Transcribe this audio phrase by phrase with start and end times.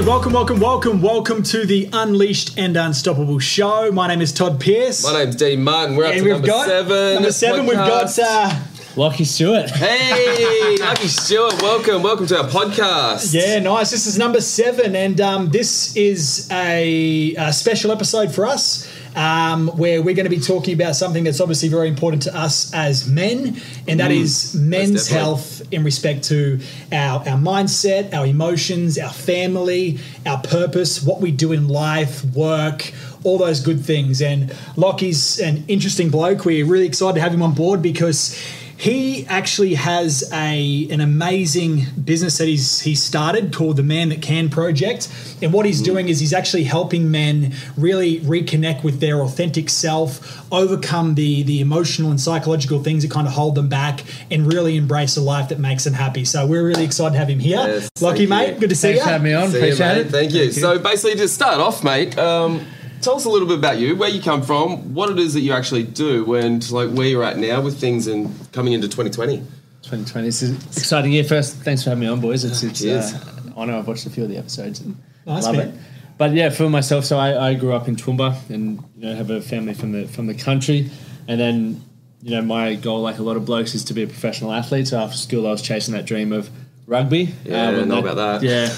[0.00, 0.10] everybody.
[0.10, 3.92] Welcome, welcome, welcome, welcome to the Unleashed and Unstoppable show.
[3.92, 5.04] My name is Todd Pierce.
[5.04, 5.94] My name's Dean Martin.
[5.96, 7.14] We're up and to we've number got seven.
[7.14, 7.66] number seven.
[7.66, 8.18] We've got podcast.
[8.22, 8.48] uh,
[8.94, 9.70] Lachie Stewart.
[9.70, 12.02] Hey, Lucky Stewart, welcome.
[12.02, 13.34] Welcome to our podcast.
[13.34, 13.90] yeah, nice.
[13.90, 18.88] This is number seven, and um, this is a, a special episode for us.
[19.16, 22.72] Um, where we're going to be talking about something that's obviously very important to us
[22.72, 26.60] as men, and that is men's health in respect to
[26.92, 32.92] our, our mindset, our emotions, our family, our purpose, what we do in life, work,
[33.24, 34.22] all those good things.
[34.22, 36.44] And Lachie's an interesting bloke.
[36.44, 38.38] We're really excited to have him on board because
[38.80, 44.22] he actually has a an amazing business that he's he started called the Man That
[44.22, 45.06] Can Project.
[45.42, 50.50] And what he's doing is he's actually helping men really reconnect with their authentic self,
[50.50, 54.78] overcome the the emotional and psychological things that kind of hold them back, and really
[54.78, 56.24] embrace a life that makes them happy.
[56.24, 57.58] So we're really excited to have him here.
[57.58, 58.60] Yes, Lucky mate, you.
[58.60, 59.04] good to see Thanks you.
[59.04, 59.50] for having me on.
[59.50, 60.06] See you, Appreciate mate.
[60.06, 60.10] it.
[60.10, 60.52] Thank you.
[60.52, 62.64] So basically, to start off, mate, um,
[63.00, 65.40] tell us a little bit about you, where you come from, what it is that
[65.40, 69.38] you actually do, and like where you're at now with things and coming into 2020.
[69.82, 71.24] 2020 is an exciting year.
[71.24, 72.44] First, thanks for having me on, boys.
[72.44, 73.14] It's, it's Cheers.
[73.14, 73.76] uh, an honour.
[73.76, 75.68] I've watched a few of the episodes and Nice, love man.
[75.68, 75.74] it.
[76.18, 79.30] But yeah, for myself, so I, I grew up in Toowoomba and you know have
[79.30, 80.90] a family from the from the country,
[81.26, 81.82] and then
[82.22, 84.88] you know my goal, like a lot of blokes, is to be a professional athlete.
[84.88, 86.50] So after school, I was chasing that dream of
[86.86, 87.34] rugby.
[87.44, 88.42] Yeah, when know about that.
[88.42, 88.68] Yeah,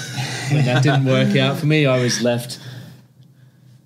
[0.55, 2.59] when that didn't work out for me, I was left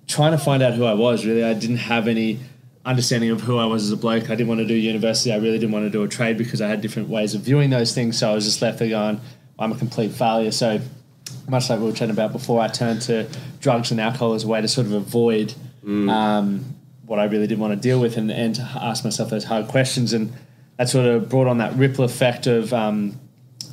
[0.08, 1.24] trying to find out who I was.
[1.24, 2.40] Really, I didn't have any
[2.84, 4.24] understanding of who I was as a bloke.
[4.24, 5.32] I didn't want to do university.
[5.32, 7.70] I really didn't want to do a trade because I had different ways of viewing
[7.70, 8.18] those things.
[8.18, 9.20] So I was just left there going,
[9.58, 10.50] I'm a complete failure.
[10.50, 10.80] So
[11.48, 13.28] much like we were chatting about before, I turned to
[13.60, 15.54] drugs and alcohol as a way to sort of avoid
[16.08, 16.64] um,
[17.06, 19.68] what I really didn't want to deal with and, and to ask myself those hard
[19.68, 20.12] questions.
[20.12, 20.32] And
[20.78, 23.18] that sort of brought on that ripple effect of, um,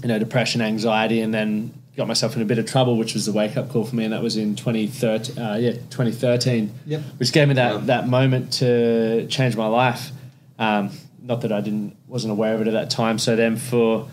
[0.02, 3.25] you know, depression, anxiety, and then got myself in a bit of trouble, which was
[3.25, 4.03] the wake up call for me.
[4.03, 7.01] And that was in 2013, uh, yeah, 2013, Yep.
[7.17, 7.81] which gave me that, Wow.
[7.85, 10.11] that moment to change my life.
[10.59, 10.89] Um,
[11.23, 13.17] not that I didn't wasn't aware of it at that time.
[13.19, 14.07] So then for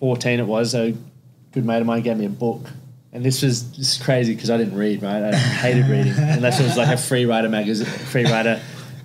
[0.00, 0.94] 2014, it was a
[1.52, 2.68] good mate of mine gave me a book,
[3.12, 5.02] and this was this is crazy because I didn't read.
[5.02, 8.60] Right, I hated reading unless it was like a free rider magazine, free rider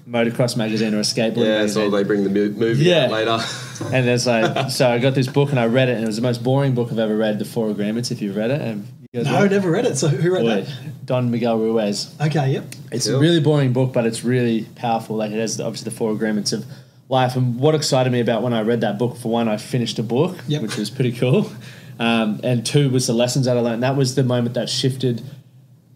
[0.07, 1.69] motocross magazine or a skateboard Yeah, magazine.
[1.69, 3.05] so they bring the movie Yeah.
[3.05, 3.39] out later.
[3.81, 6.15] And there's like, so I got this book and I read it, and it was
[6.15, 7.39] the most boring book I've ever read.
[7.39, 9.55] The Four Agreements, if you've read it, and you guys No, read it?
[9.55, 9.97] never read it.
[9.97, 10.67] So who read Boy,
[11.05, 12.13] Don Miguel Ruiz.
[12.21, 12.65] Okay, yep.
[12.91, 13.15] It's Cool.
[13.17, 15.15] a really boring book, but it's really powerful.
[15.17, 16.65] Like it has obviously the four agreements of
[17.09, 17.35] life.
[17.35, 20.03] And what excited me about when I read that book, for one, I finished a
[20.03, 20.61] book, Yep.
[20.63, 21.51] which was pretty cool.
[21.99, 23.83] Um, and two was the lessons that I learned.
[23.83, 25.21] That was the moment that shifted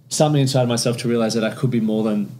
[0.10, 2.32] something inside of myself to realize that I could be more than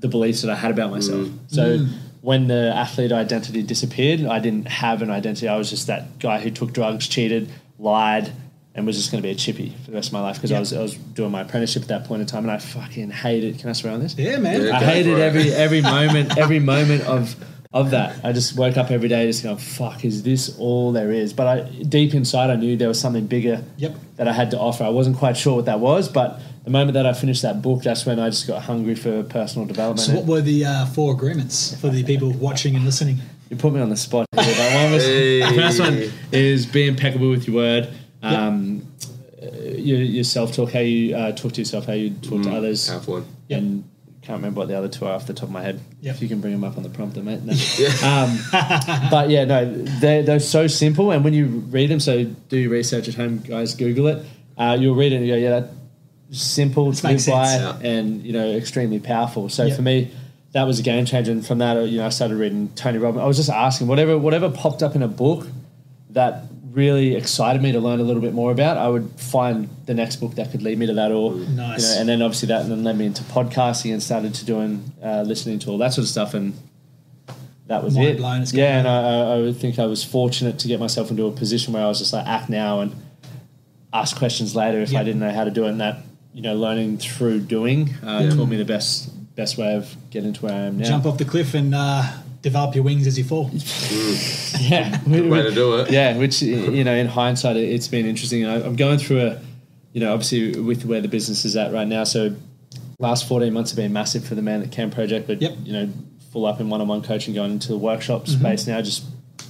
[0.00, 1.26] the beliefs that I had about myself.
[1.28, 1.38] Mm.
[1.48, 1.88] So mm.
[2.22, 5.48] When the athlete identity disappeared, I didn't have an identity.
[5.48, 8.32] I was just that guy who took drugs, cheated, lied,
[8.74, 10.50] and was just going to be a chippy for the rest of my life because
[10.50, 10.56] Yep.
[10.56, 13.10] I was I was doing my apprenticeship at that point in time, and I fucking
[13.10, 13.58] hated.
[13.58, 14.16] Can I swear on this?
[14.16, 14.62] Yeah, man.
[14.62, 14.76] Yeah.
[14.78, 17.36] I hated every every moment every moment of
[17.74, 18.22] of that.
[18.24, 21.46] I just woke up every day just going, "Fuck, is this all there is?" But
[21.46, 23.94] I deep inside, I knew there was something bigger Yep.
[24.16, 24.84] that I had to offer.
[24.84, 27.82] I wasn't quite sure what that was, but the moment that I finished that book,
[27.82, 30.00] that's when I just got hungry for personal development.
[30.00, 33.18] So what were the uh, four agreements for the people watching and listening?
[33.52, 34.26] you put me on the spot.
[34.34, 34.44] Here.
[34.44, 35.40] That one was, Hey.
[35.40, 37.90] The first one is be impeccable with your word.
[38.22, 38.90] Um,
[39.42, 39.46] uh,
[39.76, 42.88] your, your self talk, how you uh, talk to yourself, how you talk to others.
[42.88, 43.26] Powerful one.
[43.48, 43.58] Yep.
[43.58, 43.84] And
[44.22, 45.80] can't remember what the other two are off the top of my head.
[46.00, 46.14] Yep.
[46.14, 47.42] If you can bring them up on the prompter, mate.
[47.42, 47.52] No.
[48.08, 48.38] um,
[49.10, 51.10] but yeah, no, they're, they're so simple.
[51.10, 54.24] And when you read them, so do your research at home, guys, Google it.
[54.56, 55.74] Uh, you'll read it and you go, yeah, that's
[56.32, 57.54] simple to live by.
[57.54, 57.78] Yeah.
[57.82, 59.48] and, you know, extremely powerful.
[59.48, 59.76] So Yep.
[59.76, 60.10] for me,
[60.52, 61.30] that was a game changer.
[61.32, 63.22] And from that, you know, I started reading Tony Robbins.
[63.22, 65.46] I was just asking whatever, whatever popped up in a book
[66.10, 69.92] that really excited me to learn a little bit more about, I would find the
[69.94, 71.82] next book that could lead me to that or Nice.
[71.82, 74.90] you know, and then obviously that then led me into podcasting and started to doing
[75.02, 76.54] uh, listening to all that sort of stuff and
[77.66, 78.16] that was Mind it.
[78.18, 81.72] blown, yeah, and I, I, think I was fortunate to get myself into a position
[81.72, 82.94] where I was just like act now and
[83.92, 85.00] ask questions later if Yep.
[85.00, 85.70] I didn't know how to do it.
[85.70, 85.98] And that
[86.34, 90.42] you know, learning through doing uh, taught me the best best way of getting to
[90.46, 90.84] where I am now.
[90.86, 92.02] Jump off the cliff and uh,
[92.42, 93.50] develop your wings as you fall.
[94.60, 95.90] yeah, Good way to do it.
[95.90, 98.44] Yeah, which you know, in hindsight, it- it's been interesting.
[98.46, 99.40] I- I'm going through a,
[99.92, 102.04] you know, obviously with where the business is at right now.
[102.04, 102.34] So,
[102.98, 105.26] last 14 months have been massive for the Man That Can project.
[105.26, 105.52] But Yep.
[105.64, 105.88] you know,
[106.32, 109.04] full up in one-on-one coaching, going into the workshop space now, just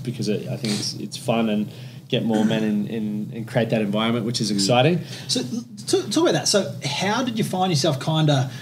[0.04, 1.70] because it, I think it's, it's fun and
[2.12, 4.54] get more men in, in and create that environment, which is mm.
[4.54, 5.00] exciting.
[5.26, 5.40] So
[5.86, 6.46] talk about that.
[6.46, 8.52] So how did you find yourself kind of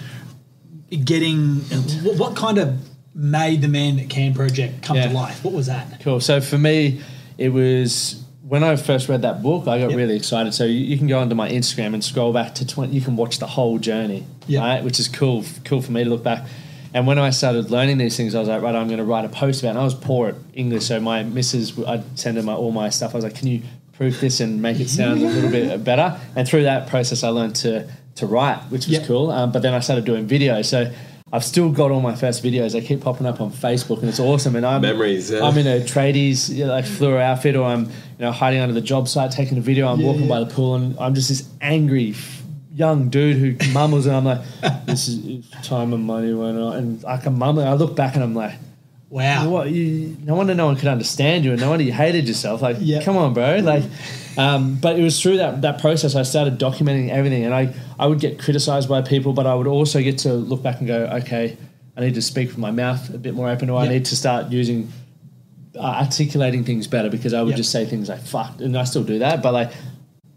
[1.03, 1.57] getting?
[2.05, 2.79] What, what kind of
[3.13, 5.09] made the Man That Can project come Yeah.
[5.09, 5.43] to life?
[5.43, 5.99] What was that?
[5.99, 6.21] Cool.
[6.21, 7.01] So for me,
[7.37, 9.97] it was when I first read that book, I got Yep.
[9.97, 10.53] really excited.
[10.53, 12.93] So you, you can go onto my Instagram and scroll back to 20.
[12.93, 14.61] You can watch the whole journey, Yep.
[14.61, 14.83] right?
[14.83, 16.45] Which is cool, cool for me to look back.
[16.93, 19.23] And when I started learning these things, I was like, right, I'm going to write
[19.25, 19.69] a post about.
[19.69, 19.71] it.
[19.71, 22.89] And I was poor at English, so my missus, I'd send her my all my
[22.89, 23.13] stuff.
[23.13, 23.61] I was like, can you
[23.93, 26.19] proof this and make it sound a little bit better?
[26.35, 29.05] And through that process, I learned to to write, which was Yep.
[29.07, 29.31] cool.
[29.31, 30.91] Um, but then I started doing video, so.
[31.33, 32.73] I've still got all my first videos.
[32.73, 34.57] They keep popping up on Facebook, and it's awesome.
[34.57, 35.45] And I'm Memories, yeah.
[35.45, 38.73] I'm in a tradies you know, like fluor outfit, or I'm you know hiding under
[38.73, 39.87] the job site taking a video.
[39.87, 40.27] I'm Yeah, walking yeah.
[40.27, 42.40] by the pool, and I'm just this angry f-
[42.85, 43.49] young dude who
[43.79, 44.41] mumbles, and I'm like,
[44.85, 45.17] "This is
[45.63, 47.63] time and money went on," and I can mumble.
[47.63, 48.55] I look back, and I'm like,
[49.09, 49.49] Wow.
[49.49, 49.69] "What?
[49.69, 52.61] You, no wonder no one could understand you, and no wonder you hated yourself.
[52.61, 53.01] Like, Yeah.
[53.03, 53.59] come on, bro.
[53.73, 53.83] Like."
[54.37, 58.07] Um, but it was through that, that process I started documenting everything, and I, I
[58.07, 60.99] would get criticized by people, but I would also get to look back and go,
[61.21, 61.57] okay,
[61.97, 64.15] I need to speak with my mouth a bit more open, or I need to
[64.15, 64.79] start using
[65.75, 67.57] uh, articulating things better because I would Yep.
[67.57, 69.71] just say things like "fuck," and I still do that, but like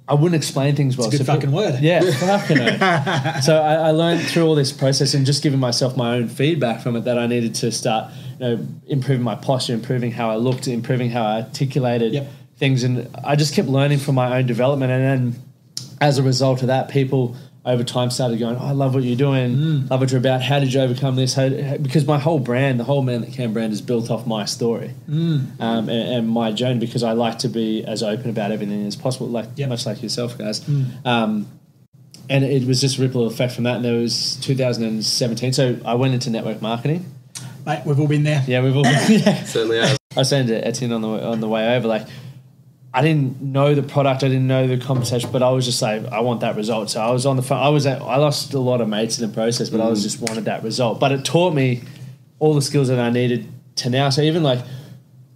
[0.07, 1.07] I wouldn't explain things well.
[1.07, 1.81] It's a good So fucking word.
[1.81, 3.43] Yeah, fucking it.
[3.43, 6.83] So I, I learned through all this process and just giving myself my own feedback
[6.83, 10.37] from it that I needed to start, you know, improving my posture, improving how I
[10.37, 12.31] looked, improving how I articulated Yep.
[12.59, 15.03] things, and I just kept learning from my own development, and
[15.33, 15.43] then
[16.03, 17.35] as a result of that, people
[17.67, 19.91] over time started going, oh, I love what you're doing, Mm.
[19.91, 20.43] love what you're about.
[20.43, 21.33] How did you overcome this?
[21.35, 24.27] How, how- because my whole brand, the whole Man That Can brand, is built off
[24.27, 25.59] my story Mm.
[25.61, 28.97] um, and, and my journey because I like to be as open about everything as
[28.97, 29.69] possible, like Yep.
[29.71, 30.61] much like yourself, guys.
[30.61, 31.07] Mm.
[31.07, 31.47] Um,
[32.29, 33.77] and it was just a ripple effect from that.
[33.77, 37.05] And there was 2017, so I went into network marketing.
[37.67, 38.45] Mate, we've all been there.
[38.47, 38.85] Yeah, we've all.
[38.85, 39.43] yeah.
[39.45, 39.97] Certainly has.
[40.17, 42.07] I was saying to Etienne on the on the way over, like
[42.97, 46.05] I didn't know the product, I didn't know the conversation, but I was just like,
[46.07, 46.91] I want that result.
[46.91, 47.59] So I was on the phone.
[47.61, 50.03] I was at, I lost a lot of mates in the process, but I was
[50.05, 51.01] just wanted that result.
[51.01, 51.83] But it taught me
[52.39, 54.11] all the skills that I needed to now.
[54.11, 54.61] So even like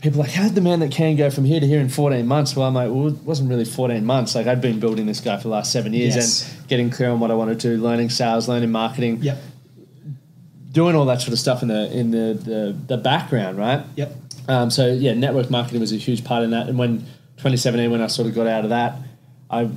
[0.00, 2.25] people like, how did the man that can go from here to here in 14
[2.28, 2.55] months?
[2.55, 4.37] Well, I'm like, well, it wasn't really 14 months.
[4.37, 6.56] Like I'd been building this guy for the last seven years Yes.
[6.61, 9.37] and getting clear on what I wanted to do, learning sales, learning marketing, Yep.
[10.70, 13.84] doing all that sort of stuff in the in the the, the background, right?
[13.96, 14.14] Yep.
[14.49, 16.69] Um, so yeah, network marketing was a huge part in that.
[16.69, 17.04] And when
[17.38, 18.96] 2017, when I sort of got out of that,
[19.50, 19.70] I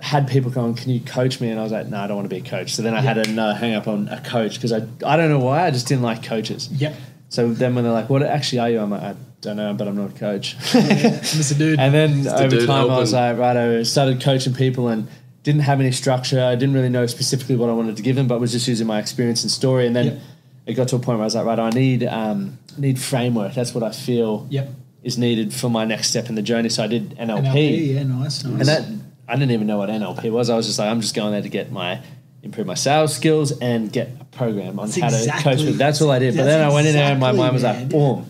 [0.00, 2.28] had people going, "Can you coach me?" And I was like, "No, I don't want
[2.28, 4.54] to be a coach." So then I had a no hang up on a coach
[4.54, 6.68] because I I don't know why I just didn't like coaches.
[6.72, 6.94] Yep.
[7.28, 9.88] So then when they're like, "What actually are you?" I'm like, "I don't know, but
[9.88, 11.56] I'm not a coach." Mr.
[11.58, 11.78] Dude.
[11.78, 15.06] And then the over dude time, I was like, right, I started coaching people and
[15.42, 16.42] didn't have any structure.
[16.42, 18.86] I didn't really know specifically what I wanted to give them, but was just using
[18.86, 19.86] my experience and story.
[19.86, 20.18] And then Yep.
[20.66, 23.54] it got to a point where I was like, right, I need um, need framework.
[23.54, 24.68] That's what I feel Yep.
[25.02, 26.68] Is needed for my next step in the journey.
[26.68, 28.44] So I did NLP, NLP, yeah, nice, nice.
[28.44, 30.50] and that I didn't even know what NLP was.
[30.50, 32.00] I was just like, I'm just going there to get my
[32.42, 35.72] improve my sales skills and get a program on That's how to coach me.
[35.72, 36.36] That's all I did.
[36.36, 37.80] But then I went in there and my mind was man.
[37.80, 38.26] like, boom.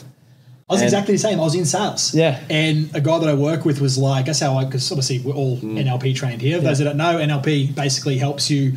[0.68, 1.38] I was And- exactly the same.
[1.40, 2.14] I was in sales.
[2.14, 2.40] Yeah.
[2.50, 5.32] And a guy that I work with was like, that's how I, because obviously we're
[5.34, 5.78] all Mm.
[5.84, 6.58] NLP trained here.
[6.58, 8.74] For those that don't know, NLP basically helps you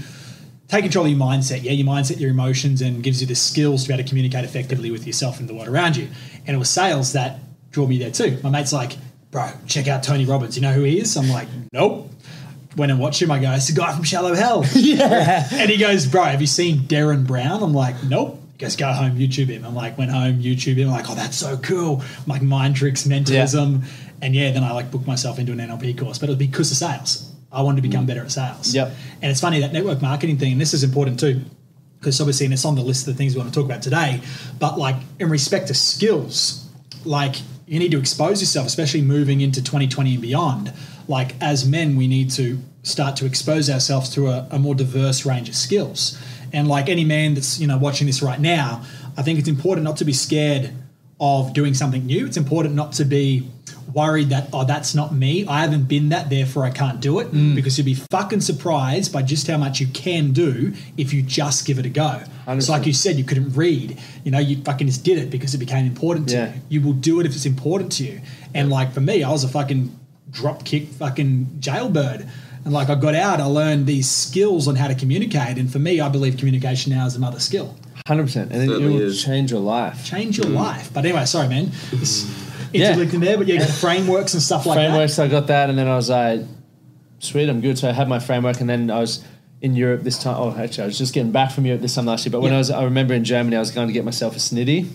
[0.67, 1.63] take control of your mindset.
[1.63, 4.43] Yeah, your mindset, your emotions, and gives you the skills to be able to communicate
[4.45, 6.07] effectively with yourself and the world around you.
[6.47, 7.39] And it was sales that
[7.73, 8.39] drew me there too.
[8.41, 8.93] My mate's like,
[9.31, 10.55] bro, check out Tony Robbins.
[10.55, 11.17] You know who he is?
[11.17, 12.09] I'm like, nope.
[12.77, 13.31] Went and watched him.
[13.31, 14.63] I go, it's the guy from Shallow Hal.
[14.75, 15.47] Yeah.
[15.51, 17.61] And he goes, bro, have you seen Derren Brown?
[17.61, 18.39] I'm like, nope.
[18.53, 19.65] He goes, go home, YouTube him.
[19.65, 20.87] I'm like, went home, YouTube him.
[20.87, 22.01] I'm like, oh, that's so cool.
[22.01, 23.83] I'm like, mind tricks, mentalism.
[24.21, 26.71] And yeah, then I like booked myself into an NLP course, but it was because
[26.71, 27.31] of sales.
[27.51, 28.07] I wanted to become mm.
[28.07, 28.73] better at sales.
[28.73, 28.91] Yep.
[29.21, 31.41] And it's funny that network marketing thing, and this is important too,
[31.99, 33.81] because obviously, and it's on the list of the things we want to talk about
[33.81, 34.21] today,
[34.59, 36.67] but like in respect to skills,
[37.05, 37.35] like
[37.73, 40.71] you need to expose yourself, especially moving into 2020 and beyond.
[41.07, 45.25] Like as men, we need to start to expose ourselves to a, a more diverse
[45.25, 46.15] range of skills.
[46.53, 48.85] And like any man that's you know watching this right now,
[49.17, 50.71] I think it's important not to be scared
[51.19, 52.27] of doing something new.
[52.27, 53.49] It's important not to be
[53.93, 55.45] worried that oh that's not me.
[55.47, 57.31] I haven't been that, therefore I can't do it.
[57.31, 57.55] Mm.
[57.55, 61.65] Because you'll be fucking surprised by just how much you can do if you just
[61.65, 62.23] give it a go.
[62.47, 63.97] It's like you said, you couldn't read.
[64.23, 66.53] You know, you fucking just did it because it became important to Yeah.
[66.69, 66.79] you.
[66.79, 68.21] You will do it if it's important to you.
[68.53, 69.97] And like for me, I was a fucking
[70.31, 72.27] drop kick fucking jailbird.
[72.65, 75.57] And like I got out, I learned these skills on how to communicate.
[75.57, 77.75] And for me, I believe communication now is another skill.
[78.05, 79.23] Hundred percent, and it, it will is.
[79.23, 80.03] change your life.
[80.03, 80.55] Change your mm.
[80.55, 80.91] life.
[80.93, 81.71] But anyway, sorry, man.
[82.73, 82.99] It's Yeah.
[83.15, 84.87] in there, but yeah, frameworks and stuff like that.
[84.89, 85.19] frameworks.
[85.19, 86.41] I got that, and then I was like,
[87.19, 87.77] sweet, I'm good.
[87.77, 89.23] So I had my framework, and then I was
[89.61, 90.35] in Europe this time.
[90.37, 92.31] Oh, actually, I was just getting back from Europe this time last year.
[92.31, 92.53] But when.
[92.53, 94.87] I was, I remember in Germany, I was going to get myself a snitty,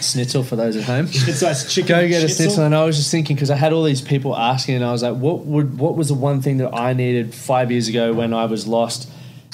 [0.00, 1.06] schnitzel for those at home.
[1.12, 1.88] It's like chicken.
[1.88, 2.36] Go get a schnitzel.
[2.44, 4.92] schnitzel, and I was just thinking because I had all these people asking, and I
[4.92, 8.12] was like, what would what was the one thing that I needed five years ago
[8.12, 9.08] when I was lost?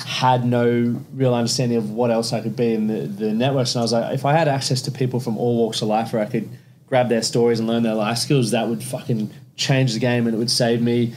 [0.05, 3.81] Had no real understanding of what else I could be in the, the networks, and
[3.81, 6.21] I was like, if I had access to people from all walks of life, where
[6.21, 6.49] I could
[6.95, 10.35] grab their stories and learn their life skills, that would fucking change the game and
[10.37, 11.13] it would save me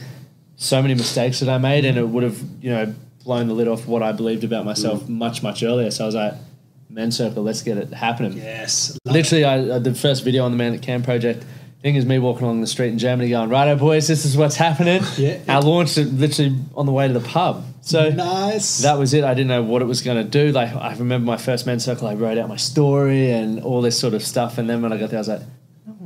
[0.56, 2.92] so many mistakes that I made and it would have, you know,
[3.24, 5.10] blown the lid off what I believed about myself Mm.
[5.10, 5.92] much, much earlier.
[5.92, 6.34] So I was like,
[6.90, 8.32] men's circle, let's get it happening.
[8.36, 8.98] Yes.
[9.04, 11.44] Literally, I, uh, the first video on the Man That Can project
[11.80, 14.56] thing is me walking along the street in Germany going, righto, boys, this is what's
[14.56, 15.00] happening.
[15.16, 15.38] Yeah.
[15.46, 17.64] I launched it literally on the way to the pub.
[17.82, 18.08] So.
[18.10, 18.78] Nice.
[18.78, 19.22] that was it.
[19.22, 20.50] I didn't know what it was going to do.
[20.50, 23.96] Like, I remember my first men's circle, I wrote out my story and all this
[23.98, 24.58] sort of stuff.
[24.58, 25.42] And then when I got there, I was like,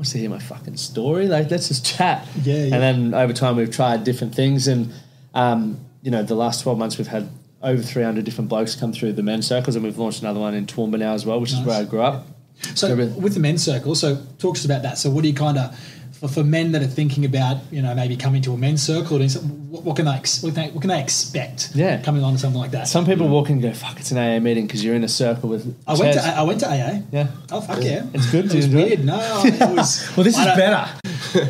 [0.02, 1.28] wants to hear my fucking story.
[1.28, 2.26] Like, let's just chat.
[2.42, 2.74] Yeah, yeah.
[2.74, 4.66] And then over time, we've tried different things.
[4.66, 4.92] And,
[5.32, 7.28] um, you know, the last 12 months, we've had
[7.62, 9.76] over 300 different blokes come through the men's circles.
[9.76, 12.00] And we've launched another one in Toowoomba now as well, which is where I grew
[12.02, 12.26] up.
[12.74, 14.98] So So- with the men's circle, so talk to us about that.
[14.98, 15.78] So what do you kind of
[16.22, 19.20] for, for men that are thinking about you know maybe coming to a men's circle,
[19.20, 21.72] and what, what can they what can they, what can they expect?
[21.74, 22.00] Yeah.
[22.00, 22.86] coming on to something like that.
[22.86, 25.08] Some people walk in and go, fuck, it's an AA meeting because you're in a
[25.08, 25.76] circle with.
[25.86, 26.20] I went to.
[26.24, 27.02] I went to AA.
[27.10, 27.28] Yeah.
[27.50, 28.06] Oh fuck yeah!
[28.14, 28.46] It's good.
[28.46, 28.86] It was enjoy it?
[28.86, 29.04] weird.
[29.04, 30.10] No, it was.
[30.16, 30.88] Well, this is better.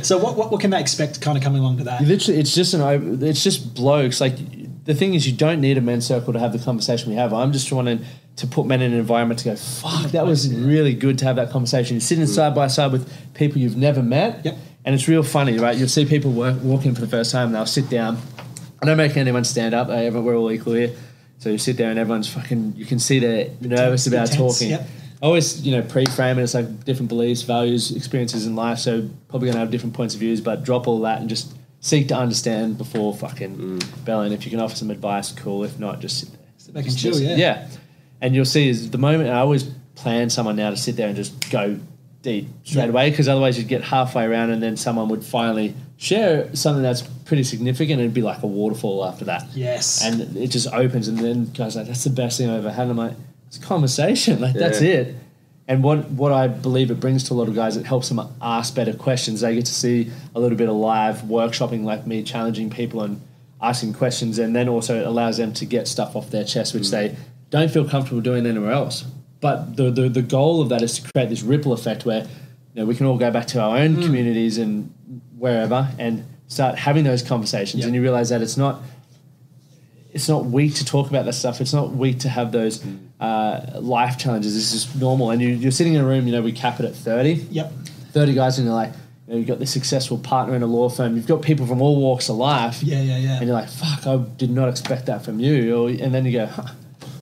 [0.03, 2.03] So what, what what can they expect kind of coming along to that?
[2.03, 3.21] Literally, it's just an.
[3.21, 4.21] It's just blokes.
[4.21, 4.37] Like
[4.85, 7.33] the thing is, you don't need a men's circle to have the conversation we have.
[7.33, 8.05] I'm just wanting to
[8.47, 9.57] put men in an environment to go.
[9.57, 11.97] Fuck, that was really good to have that conversation.
[11.97, 14.45] You're sitting side by side with people you've never met.
[14.45, 14.57] Yep.
[14.85, 15.77] And it's real funny, right?
[15.77, 17.49] You'll see people work, walk in for the first time.
[17.49, 18.19] and They'll sit down.
[18.81, 19.89] I don't make anyone stand up.
[19.89, 20.93] We're all equal here.
[21.39, 22.75] So you sit there and everyone's fucking.
[22.77, 24.71] You can see they're nervous about Intense, talking.
[24.71, 24.87] yep.
[25.23, 26.43] I always, you know, pre-frame it.
[26.43, 28.79] It's like different beliefs, values, experiences in life.
[28.79, 32.09] So probably gonna have different points of views, but drop all that and just seek
[32.09, 34.05] to understand before fucking mm.
[34.05, 34.33] belling.
[34.33, 35.63] If you can offer some advice, cool.
[35.63, 36.41] If not, just sit there.
[36.57, 37.37] Sit back and chill, yeah.
[37.37, 37.69] Yeah.
[38.23, 39.65] And you'll see is the moment I always
[39.97, 41.79] plan someone now to sit there and just go
[42.23, 42.89] deep straight Yeah.
[42.91, 47.03] away because otherwise you'd get halfway around and then someone would finally share something that's
[47.25, 49.45] pretty significant and it'd be like a waterfall after that.
[49.55, 50.05] Yes.
[50.05, 52.83] And it just opens, and then guys like, "That's the best thing I've ever had."
[52.83, 53.17] And I'm like,
[53.49, 54.41] "It's a conversation.
[54.45, 55.17] Like that's it."
[55.69, 58.21] And what what I believe it brings to a lot of guys, it helps them
[58.41, 59.41] ask better questions.
[59.41, 63.21] They get to see a little bit of live workshopping, like me, challenging people and
[63.61, 66.85] asking questions, and then also it allows them to get stuff off their chest, which
[66.85, 66.91] mm.
[66.91, 67.17] they
[67.53, 69.05] don't feel comfortable doing anywhere else.
[69.41, 72.29] But the, the the goal of that is to create this ripple effect where you
[72.75, 74.93] know we can all go back to our own communities and
[75.39, 77.87] wherever and start having those conversations, Yeah.
[77.87, 78.83] and you realize that it's not
[80.13, 81.61] it's not weak to talk about that stuff.
[81.61, 82.85] It's not weak to have those
[83.19, 84.57] uh, life challenges.
[84.57, 85.31] It's just normal.
[85.31, 87.33] And you, you're sitting in a room, you know, we cap it at 30.
[87.51, 87.73] Yep.
[88.13, 88.93] 30 guys, and you're like,
[89.27, 91.17] you know, you've got this successful partner in a law firm.
[91.17, 92.83] You've got people from all walks of life.
[92.83, 93.37] Yeah, yeah, yeah.
[93.39, 95.75] And you're like, fuck, I did not expect that from you.
[95.75, 96.65] Or, and then you go, huh,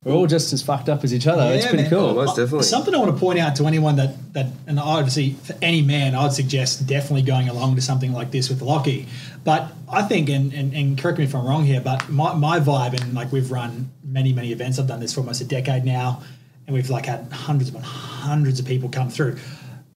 [0.02, 1.42] we're all just as fucked up as each other.
[1.52, 1.90] it's pretty man.
[1.90, 2.14] cool.
[2.14, 2.62] Most definitely.
[2.62, 6.14] Something I want to point out to anyone that that, and obviously for any man,
[6.14, 9.07] I'd suggest definitely going along to something like this with Lachie.
[9.45, 12.61] But I think, and, and, and correct me if I'm wrong here, but my, my
[12.61, 14.78] vibe, and like we've run many many events.
[14.78, 16.23] I've done this for almost a decade now,
[16.66, 19.37] and we've like had hundreds upon hundreds of people come through.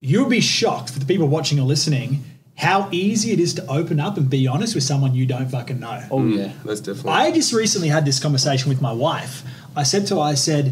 [0.03, 2.23] You'll be shocked for the people watching or listening
[2.57, 5.81] how easy it is to open up and be honest with someone you don't fucking
[5.81, 6.03] know.
[6.11, 6.37] Oh, mm.
[6.37, 6.53] yeah.
[6.65, 7.13] Most definitely.
[7.13, 9.43] I just recently had this conversation with my wife.
[9.77, 10.67] I said to her, I said,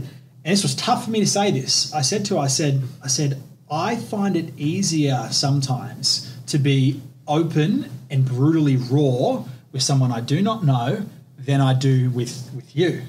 [0.44, 1.92] and this was tough for me to say this.
[1.94, 7.00] I said to her, I said, I said, I find it easier sometimes to be
[7.26, 11.06] open and brutally raw with someone I do not know
[11.38, 13.02] than I do with with you.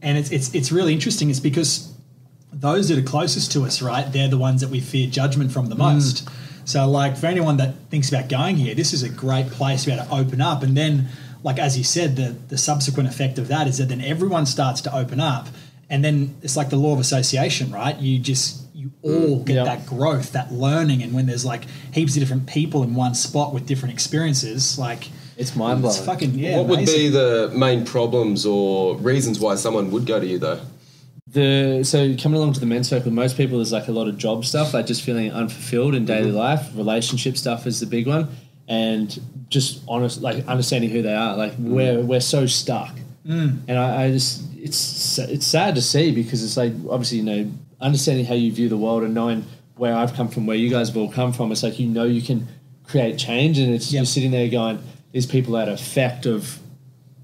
[0.00, 1.30] And it's it's it's really interesting.
[1.30, 1.92] It's because
[2.52, 4.10] those that are closest to us, right?
[4.10, 5.78] They're the ones that we fear judgment from the mm.
[5.78, 6.28] most.
[6.64, 9.90] So, like for anyone that thinks about going here, this is a great place to
[9.90, 10.62] be able to open up.
[10.62, 11.08] And then,
[11.44, 14.80] like as you said, the the subsequent effect of that is that then everyone starts
[14.80, 15.46] to open up,
[15.88, 17.96] and then it's like the law of association, right?
[17.98, 19.64] You just you mm, all get Yeah.
[19.64, 23.54] that growth, that learning, and when there's like heaps of different people in one spot
[23.54, 25.96] with different experiences, like It's mind blowing.
[25.96, 26.56] it's fucking yeah.
[26.56, 30.60] what would be the main problems or reasons why someone would go to you though?
[31.34, 34.16] the so coming along to the men's circle, most people there's like a lot of
[34.16, 36.36] job stuff, like just feeling unfulfilled in daily mm-hmm.
[36.36, 36.76] life.
[36.76, 38.28] Relationship stuff is the big one,
[38.68, 41.36] and just honest, like understanding who they are.
[41.36, 42.04] Like we're mm.
[42.04, 42.94] we're so stuck,
[43.26, 43.58] mm.
[43.68, 47.50] and I, I just it's it's sad to see because it's like obviously you know
[47.80, 49.44] understanding how you view the world and knowing
[49.76, 51.52] where I've come from, where you guys have all come from.
[51.52, 52.48] It's like you know you can
[52.86, 54.00] create change, and it's Yep.
[54.00, 56.58] you're sitting there going, these people are at effect of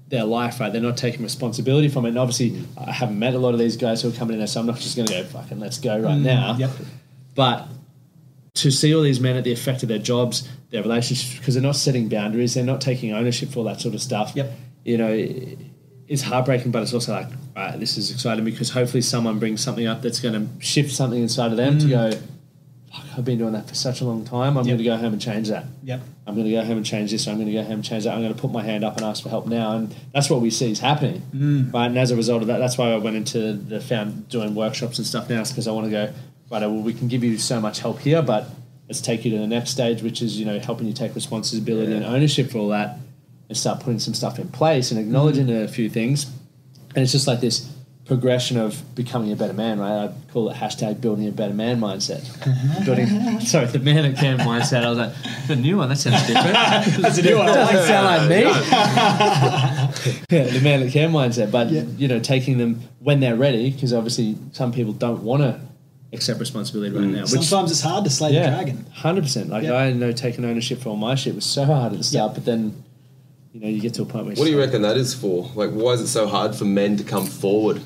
[0.07, 0.71] their life, right?
[0.71, 2.09] They're not taking responsibility from it.
[2.09, 4.47] And obviously, I haven't met a lot of these guys who are coming in there,
[4.47, 6.23] so I'm not just going to go, fucking, let's go right mm.
[6.23, 6.55] now.
[6.57, 6.71] Yep.
[7.33, 7.67] But
[8.53, 11.63] to see all these men at the effect of their jobs, their relationships, because they're
[11.63, 14.33] not setting boundaries, they're not taking ownership for all that sort of stuff.
[14.35, 14.51] Yep.
[14.83, 15.11] You know,
[16.07, 19.87] it's heartbreaking, but it's also like, right, this is exciting because hopefully someone brings something
[19.87, 21.89] up that's going to shift something inside of them to mm.
[21.89, 22.11] go,
[22.91, 24.57] fuck, I've been doing that for such a long time.
[24.57, 24.65] I'm Yep.
[24.65, 25.65] going to go home and change that.
[25.83, 26.01] Yep.
[26.27, 27.27] I'm going to go home and change this.
[27.27, 28.13] I'm going to go home and change that.
[28.13, 30.41] I'm going to put my hand up and ask for help now, and that's what
[30.41, 31.73] we see is happening, mm.
[31.73, 31.85] right?
[31.85, 34.97] And as a result of that, that's why I went into the found doing workshops
[34.97, 36.13] and stuff now, because I want to go
[36.51, 36.63] right.
[36.63, 38.49] Uh, well, we can give you so much help here, but
[38.87, 41.93] let's take you to the next stage, which is you know helping you take responsibility
[41.93, 42.97] and ownership for all that,
[43.49, 45.63] and start putting some stuff in place and acknowledging mm-hmm.
[45.63, 46.25] a few things.
[46.93, 47.71] And it's just like this
[48.05, 50.09] progression of becoming a better man, right?
[50.09, 52.27] I call it hashtag building a better man mindset.
[52.85, 54.83] building, sorry, the man at camp mindset.
[54.83, 55.13] I was like,
[55.47, 56.53] the new one that sounds different.
[57.01, 57.45] That's a new one.
[57.45, 58.41] doesn't sound like me.
[60.29, 61.83] yeah, the man at care mindset, but Yeah.
[61.97, 65.61] you know, taking them when they're ready, because obviously some people don't want to
[66.13, 67.21] accept responsibility right now.
[67.21, 68.85] Which, Sometimes it's hard to slay the dragon.
[68.93, 69.49] hundred percent.
[69.49, 69.73] Like Yeah.
[69.75, 72.43] I know taking ownership for all my shit was so hard at the start, but
[72.45, 72.83] then
[73.53, 75.49] you know you get to a point where What do you reckon that is for?
[75.55, 77.81] Like, why is it so hard for men to come forward?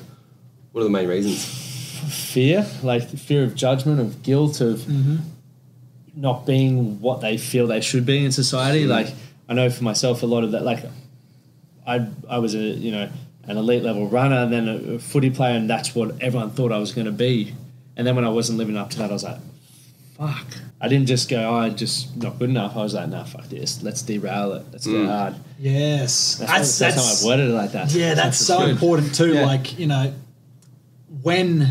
[0.72, 1.64] What are the main reasons?
[2.06, 5.16] fear, like the fear of judgment, of guilt, of Mm-hmm.
[6.14, 8.82] not being what they feel they should be in society.
[8.82, 8.90] Mm-hmm.
[8.90, 9.08] Like
[9.48, 10.62] I know for myself, a lot of that.
[10.64, 10.84] Like
[11.86, 13.08] I, I was a you know
[13.44, 16.72] an elite level runner, and then a, a footy player, and that's what everyone thought
[16.72, 17.54] I was going to be.
[17.96, 19.38] And then when I wasn't living up to that, I was like,
[20.18, 20.46] "Fuck!"
[20.80, 23.48] I didn't just go, "Oh, I'm just not good enough." I was like, "Nah, fuck
[23.48, 23.82] this.
[23.82, 24.66] Let's derail it.
[24.72, 25.06] Let's go mm.
[25.06, 27.90] hard." Yes, That's, that's, how I worded it like that.
[27.92, 28.70] Yeah, that's so good.
[28.70, 29.34] important too.
[29.34, 29.46] Yeah.
[29.46, 30.12] Like you know,
[31.22, 31.66] when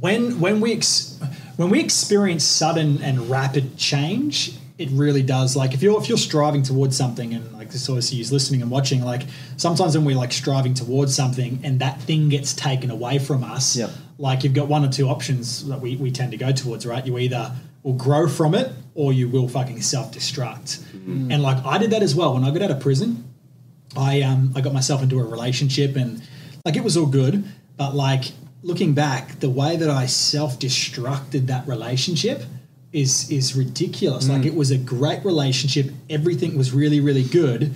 [0.00, 1.18] when when we ex-
[1.56, 5.56] when we experience sudden and rapid change, it really does.
[5.56, 8.70] Like if you're if you're striving towards something, and like this obviously is listening and
[8.70, 9.02] watching.
[9.02, 9.22] Like
[9.56, 13.76] sometimes when we're like striving towards something, and that thing gets taken away from us,
[13.76, 13.90] Yep.
[14.18, 17.04] Like you've got one or two options that we, we tend to go towards, right?
[17.06, 20.82] You either will grow from it or you will fucking self destruct.
[21.30, 23.32] And like I did that as well when I got out of prison.
[23.96, 26.22] I um I got myself into a relationship and
[26.64, 27.44] like it was all good,
[27.76, 28.24] but like
[28.62, 32.42] looking back, the way that I self destructed that relationship
[32.92, 34.28] is is ridiculous.
[34.28, 37.74] Like it was a great relationship, everything was really really good,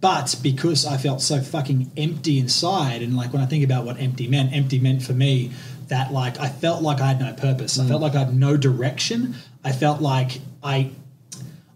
[0.00, 4.00] but because I felt so fucking empty inside, and like when I think about what
[4.00, 5.50] empty meant, empty meant for me
[5.92, 7.78] that like I felt like I had no purpose.
[7.78, 8.04] I felt mm.
[8.04, 9.34] like I had no direction.
[9.62, 10.90] I felt like I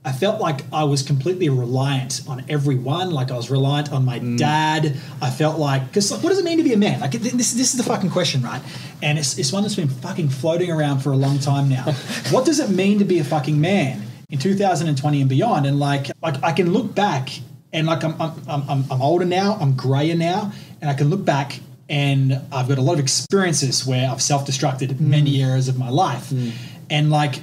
[0.07, 3.11] I felt like I was completely reliant on everyone.
[3.11, 4.39] Like I was reliant on my mm.
[4.39, 4.97] dad.
[5.21, 7.01] I felt like because like, what does it mean to be a man?
[7.01, 8.63] Like this, this is the fucking question, right?
[9.03, 11.85] And it's, it's one that's been fucking floating around for a long time now.
[12.31, 15.67] what does it mean to be a fucking man in 2020 and beyond?
[15.67, 17.29] And like, like I can look back
[17.71, 19.59] and like I'm, I'm, I'm I'm older now.
[19.61, 23.87] I'm grayer now, and I can look back and I've got a lot of experiences
[23.87, 25.01] where I've self-destructed mm.
[25.01, 26.53] many areas of my life, mm.
[26.91, 27.41] and like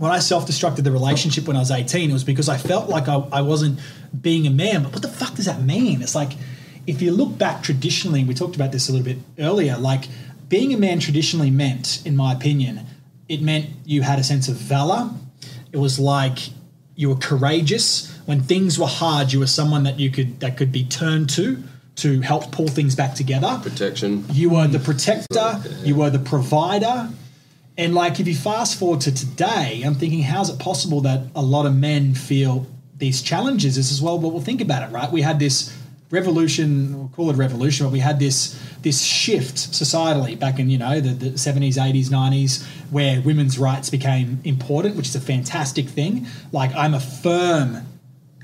[0.00, 2.88] when I self destructed the relationship when I was 18, it was because I felt
[2.88, 3.78] like I, I wasn't
[4.18, 4.82] being a man.
[4.82, 6.00] But what the fuck does that mean?
[6.00, 6.32] It's like,
[6.86, 10.04] if you look back traditionally, we talked about this a little bit earlier, like
[10.48, 12.86] being a man traditionally meant, in my opinion,
[13.28, 15.10] it meant you had a sense of valor.
[15.70, 16.38] It was like
[16.96, 18.10] you were courageous.
[18.24, 21.62] When things were hard, you were someone that you could that could be turned to
[22.00, 23.60] to help pull things back together.
[23.62, 24.24] Protection.
[24.32, 27.10] You were the protector, oh, you were the provider.
[27.76, 31.42] And like if you fast forward to today, I'm thinking, how's it possible that a
[31.42, 34.18] lot of men feel these challenges as well?
[34.18, 35.10] But we'll think about it, right?
[35.10, 35.76] We had this
[36.10, 40.78] revolution, we'll call it revolution, but we had this this shift societally back in, you
[40.78, 45.86] know, the, the 70s, 80s, 90s, where women's rights became important, which is a fantastic
[45.86, 46.26] thing.
[46.50, 47.86] Like I'm a firm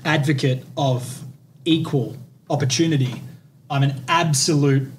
[0.05, 1.23] advocate of
[1.65, 2.17] equal
[2.49, 3.21] opportunity.
[3.69, 4.89] I'm an absolute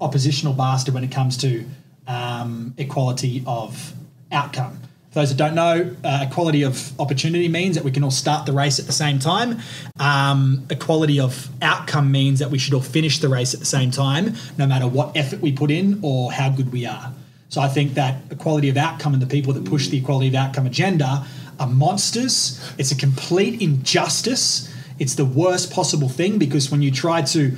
[0.00, 1.64] oppositional bastard when it comes to
[2.06, 3.92] um, equality of
[4.30, 4.80] outcome.
[5.10, 8.44] For those that don't know, uh, equality of opportunity means that we can all start
[8.44, 9.58] the race at the same time.
[9.98, 13.90] Um, equality of outcome means that we should all finish the race at the same
[13.90, 17.12] time, no matter what effort we put in or how good we are.
[17.48, 20.34] So I think that equality of outcome and the people that push the equality of
[20.34, 21.26] outcome agenda
[21.58, 22.60] are monsters.
[22.76, 24.72] It's a complete injustice.
[24.98, 27.56] It's the worst possible thing because when you try to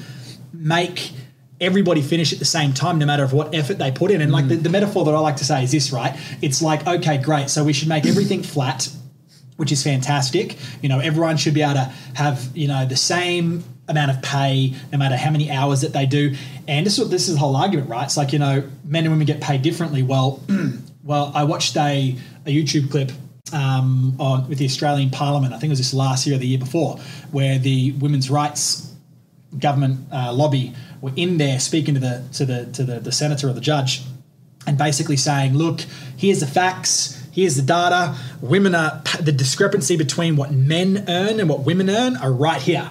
[0.52, 1.12] make
[1.60, 4.22] everybody finish at the same time, no matter of what effort they put in.
[4.22, 6.18] And like the, the metaphor that I like to say is this, right?
[6.40, 7.50] It's like, okay, great.
[7.50, 8.88] So we should make everything flat,
[9.56, 10.56] which is fantastic.
[10.82, 14.74] You know, everyone should be able to have, you know, the same amount of pay,
[14.90, 16.34] no matter how many hours that they do.
[16.66, 18.04] And this is what this is the whole argument, right?
[18.04, 20.02] It's like, you know, men and women get paid differently.
[20.02, 20.40] Well,
[21.04, 23.12] well, I watched a, a YouTube clip
[23.52, 25.52] um, on with the Australian Parliament.
[25.52, 26.98] I think it was this last year or the year before,
[27.32, 28.89] where the women's rights
[29.58, 33.48] government uh, lobby were in there speaking to the to the to the, the senator
[33.48, 34.02] or the judge,
[34.66, 35.80] and basically saying, "Look,
[36.16, 37.16] here's the facts.
[37.32, 38.16] Here's the data.
[38.40, 42.90] Women are the discrepancy between what men earn and what women earn are right here."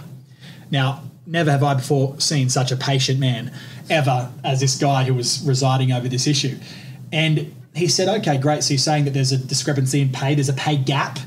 [0.72, 3.52] Now, never have I before seen such a patient man
[3.90, 6.58] ever as this guy who was residing over this issue,
[7.12, 8.64] and he said, "Okay, great.
[8.64, 10.36] So you're saying that there's a discrepancy in pay.
[10.36, 11.20] There's a pay gap."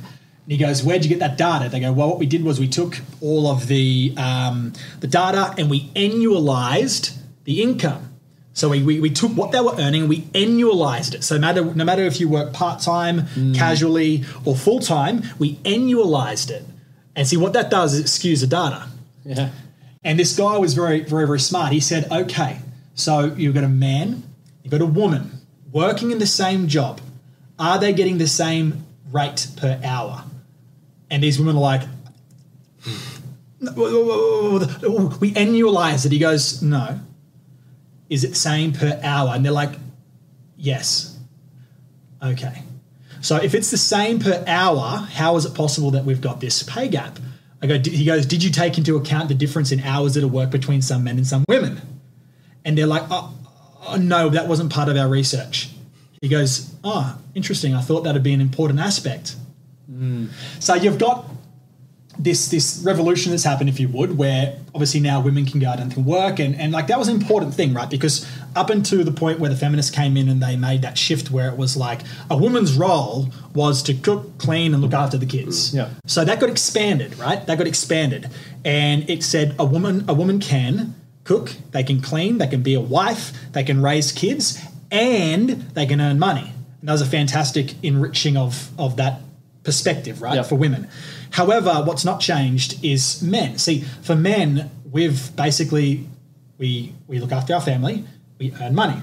[0.45, 2.59] And he goes, "Where'd you get that data?" They go, "Well, what we did was
[2.59, 8.09] we took all of the um, the data and we annualized the income.
[8.55, 11.25] So we, we, we took what they were earning and we annualized it.
[11.25, 15.57] So no matter, no matter if you work part time, casually, or full time, we
[15.57, 16.65] annualized it.
[17.17, 18.89] And see what that does is it skews the data.
[19.25, 19.51] Yeah.
[20.05, 21.73] And this guy was very, very, very smart.
[21.73, 22.59] He said, okay,
[22.95, 24.23] so you've got a man,
[24.63, 25.41] you've got a woman
[25.73, 27.01] working in the same job.
[27.59, 30.25] Are they getting the same rate per hour?
[31.13, 31.83] And these women are like,
[33.61, 33.69] we
[35.35, 36.11] annualize it.
[36.11, 36.99] He goes, no.
[38.09, 39.33] Is it same per hour?
[39.35, 39.75] And they're like,
[40.57, 41.19] yes.
[42.23, 42.63] Okay.
[43.21, 46.63] So if it's the same per hour, how is it possible that we've got this
[46.63, 47.19] pay gap?
[47.61, 50.29] I go, he goes, did you take into account the difference in hours that are
[50.29, 51.81] worked between some men and some women?
[52.65, 53.35] And they're like, oh,
[53.87, 55.69] oh, no, that wasn't part of our research.
[56.23, 57.75] He goes, oh, interesting.
[57.75, 59.37] I thought that'd be an important aspect.
[59.93, 60.29] Mm.
[60.61, 61.27] So you've got
[62.19, 65.81] this this revolution that's happened, if you would, where obviously now women can go out
[65.81, 67.89] and can work, and, and like that was an important thing, right?
[67.89, 71.31] Because up until the point where the feminists came in and they made that shift
[71.31, 72.01] where it was like
[72.31, 75.73] a woman's role was to cook, clean, and look after the kids.
[75.73, 75.75] Mm.
[75.75, 75.91] Yeah.
[76.07, 77.45] So that got expanded, right?
[77.47, 78.29] That got expanded,
[78.65, 82.75] and it said a woman a woman can cook, they can clean, they can be
[82.75, 86.53] a wife, they can raise kids, and they can earn money.
[86.81, 89.21] And that was a fantastic enriching of of that
[89.65, 90.43] perspective, right, Yeah.
[90.43, 90.89] for women.
[91.31, 93.59] However, what's not changed is men.
[93.59, 96.07] See, for men, we've basically
[96.59, 98.05] we we look after our family,
[98.39, 99.01] we earn money.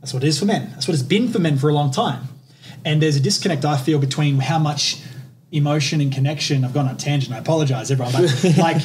[0.00, 0.70] That's what it is for men.
[0.72, 2.24] That's what it's been for men for a long time.
[2.84, 5.00] And there's a disconnect I feel between how much
[5.52, 6.64] emotion and connection.
[6.64, 7.34] I've gone on a tangent.
[7.34, 8.82] I apologize, everyone, but like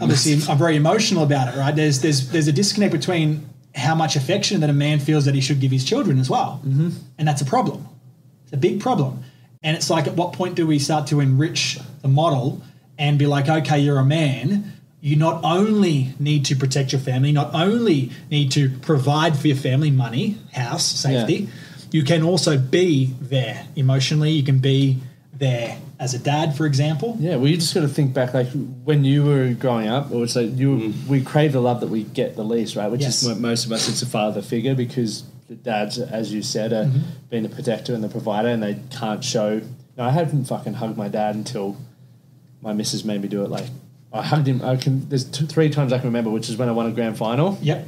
[0.00, 1.74] obviously I'm very emotional about it, right?
[1.74, 5.40] There's there's there's a disconnect between how much affection that a man feels that he
[5.40, 6.90] should give his children as well, mm-hmm.
[7.18, 7.88] and that's a problem.
[8.44, 9.24] It's a big problem.
[9.62, 12.62] And it's like, at what point do we start to enrich the model
[12.98, 14.72] and be like, okay, you're a man.
[15.00, 19.56] You not only need to protect your family, not only need to provide for your
[19.56, 21.48] family money, house, safety,
[21.90, 24.30] you can also be there emotionally.
[24.30, 24.98] You can be
[25.32, 27.16] there as a dad, for example.
[27.20, 28.48] Yeah, well, you just got to think back, like
[28.84, 31.06] when you were growing up, or it's like you, mm.
[31.06, 32.90] we crave the love that we get the least, right?
[32.90, 33.22] Which Yes.
[33.22, 35.24] is mo- most of us, it's a father figure because
[35.56, 37.00] the dads, as you said, are mm-hmm.
[37.30, 39.60] being the protector and the provider, and they can't show.
[39.96, 41.76] No, I haven't fucking hugged my dad until
[42.62, 43.50] my missus made me do it.
[43.50, 43.66] Like
[44.12, 44.62] I hugged him.
[44.62, 45.08] I can.
[45.08, 47.58] There's two, three times I can remember, which is when I won a grand final.
[47.60, 47.86] Yep.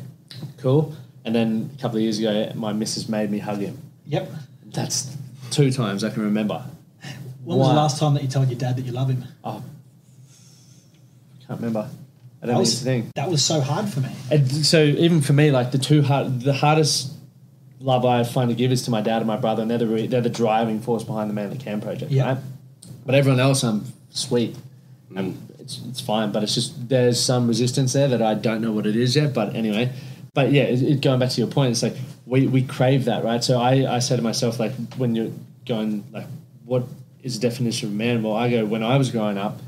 [0.58, 0.94] Cool.
[1.24, 3.78] And then a couple of years ago, my missus made me hug him.
[4.06, 4.30] Yep.
[4.66, 5.16] That's
[5.50, 6.64] two times I can remember.
[7.44, 9.24] When was the last time that you told your dad that you love him?
[9.42, 9.62] Oh,
[11.46, 11.88] can't remember.
[12.42, 13.10] I That don't think was, thing.
[13.14, 14.10] that was so hard for me.
[14.30, 17.13] And so even for me, like the two hard, the hardest
[17.80, 20.06] love I finally give is to my dad and my brother, and they're the re-
[20.06, 22.26] they're the driving force behind the Man Manly Cam project, Yeah.
[22.26, 22.38] right?
[23.04, 24.56] But everyone else, I'm sweet,
[25.12, 25.18] mm.
[25.18, 26.32] and it's it's fine.
[26.32, 29.34] But it's just there's some resistance there that I don't know what it is yet.
[29.34, 29.92] But anyway,
[30.32, 33.24] but yeah, it, it, going back to your point, it's like we we crave that,
[33.24, 33.42] right?
[33.42, 35.32] So I I say to myself like when you're
[35.66, 36.26] going like
[36.64, 36.84] what
[37.22, 38.22] is the definition of a man?
[38.22, 39.60] Well, I go when I was growing up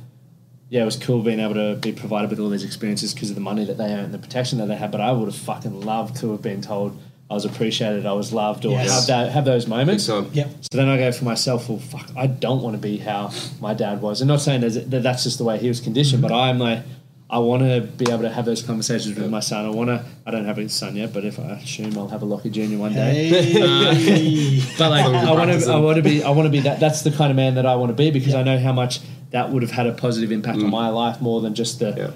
[0.69, 3.37] yeah, it was cool being able to be provided with all these experiences because of
[3.37, 4.91] the money that they earned and the protection that they had.
[4.91, 8.33] But I would have fucking loved to have been told I was appreciated, I was
[8.33, 8.91] loved, or Yes.
[8.91, 10.07] have that have those moments.
[10.07, 10.31] time.
[10.33, 10.49] Yep.
[10.71, 11.69] So then I go for myself.
[11.69, 14.91] Well, fuck, I don't want to be how my dad was, and not saying that
[14.91, 16.81] that that's just the way he was conditioned, but I'm like.
[17.29, 19.67] I want to be able to have those conversations with my son.
[19.67, 20.05] I want to.
[20.25, 22.79] I don't have a son yet, but if I assume I'll have a Lachie Junior
[22.79, 23.29] one day.
[23.29, 24.61] Hey.
[24.79, 26.51] But like, As long as I want to, I want to be, I want to
[26.53, 26.79] be that.
[26.79, 29.01] That's the kind of man that I want to be because I know how much
[29.33, 32.11] that would have had a positive impact on my life more than just the Yeah.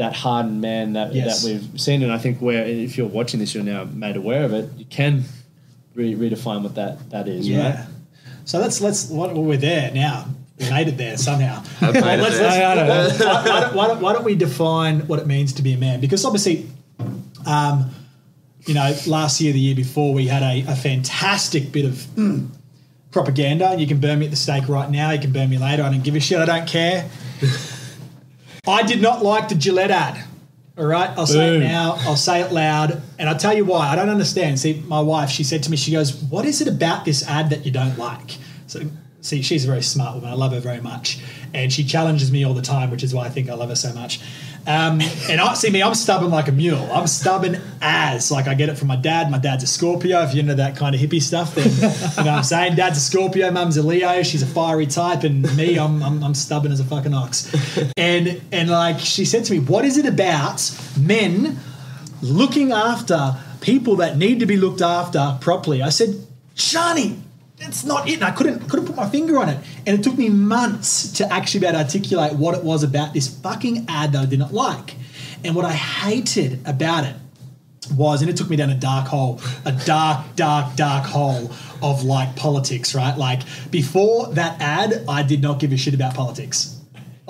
[0.00, 1.42] That hardened man that Yes.
[1.42, 2.02] that we've seen.
[2.02, 4.68] And I think where if you're watching this, you're now made aware of it.
[4.78, 5.24] You can
[5.94, 7.76] re- redefine what that that is, Yeah.
[7.76, 7.86] right?
[8.46, 10.26] So let's let's what well, we're there now.
[10.58, 11.62] We made it there somehow.
[11.82, 12.48] I've it let's, there.
[12.48, 13.26] let's- I don't know.
[13.26, 15.78] why, why don't, why, don't, why don't we define what it means to be a
[15.78, 16.00] man?
[16.00, 16.66] Because obviously,
[17.46, 17.90] um,
[18.66, 22.48] you know, last year, the year before, we had a, a fantastic bit of mm,
[23.10, 23.74] propaganda.
[23.78, 25.10] You can burn me at the stake right now.
[25.10, 25.82] You can burn me later.
[25.82, 26.38] I don't give a shit.
[26.38, 27.08] I don't care.
[28.66, 30.24] I did not like the Gillette ad.
[30.78, 31.62] All right, I'll say Boom.
[31.62, 31.96] it now.
[32.00, 33.88] I'll say it loud, and I'll tell you why.
[33.88, 34.58] I don't understand.
[34.58, 37.50] See, my wife, she said to me, she goes, "What is it about this ad
[37.50, 38.80] that you don't like?" So,
[39.20, 40.30] see, she's a very smart woman.
[40.30, 41.18] I love her very much,
[41.52, 43.76] and she challenges me all the time, which is why I think I love her
[43.76, 44.20] so much.
[44.66, 46.88] Um, and I see me, I'm stubborn like a mule.
[46.92, 49.30] I'm stubborn as like I get it from my dad.
[49.30, 50.22] My dad's a Scorpio.
[50.22, 52.76] If you're into that kind of hippie stuff, then you know what I'm saying.
[52.76, 53.50] Dad's a Scorpio.
[53.50, 54.22] Mum's a Leo.
[54.22, 57.52] She's a fiery type, and me, I'm, I'm, I'm stubborn as a fucking ox.
[57.96, 61.58] And and like she said to me, what is it about men
[62.22, 65.82] looking after people that need to be looked after properly?
[65.82, 67.18] I said, Shani,
[67.60, 68.14] that's not it.
[68.14, 69.58] And I couldn't couldn't put my finger on it.
[69.86, 73.12] And it took me months to actually be able to articulate what it was about
[73.14, 74.96] this fucking ad that I did not like.
[75.44, 77.14] And what I hated about it
[77.94, 81.50] was, and it took me down a dark hole, a dark, dark, dark hole
[81.82, 83.16] of like politics, right?
[83.16, 86.79] Like before that ad, I did not give a shit about politics.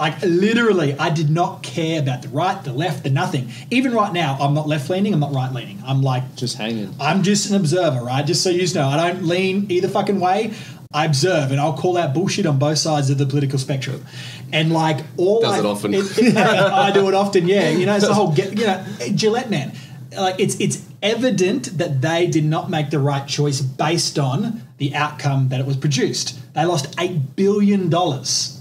[0.00, 3.52] Like literally, I did not care about the right, the left, the nothing.
[3.70, 5.82] Even right now, I'm not left leaning, I'm not right leaning.
[5.86, 6.94] I'm like Just hanging.
[6.98, 8.24] I'm just an observer, right?
[8.24, 10.54] Just so you know, I don't lean either fucking way.
[10.90, 14.06] I observe and I'll call out bullshit on both sides of the political spectrum.
[14.54, 15.94] And like all Does I, it often.
[15.94, 17.68] I do it often, yeah.
[17.68, 18.82] You know, it's the whole get, you know,
[19.14, 19.72] Gillette man.
[20.16, 24.94] Like it's it's evident that they did not make the right choice based on the
[24.94, 26.38] outcome that it was produced.
[26.54, 28.59] They lost eight billion dollars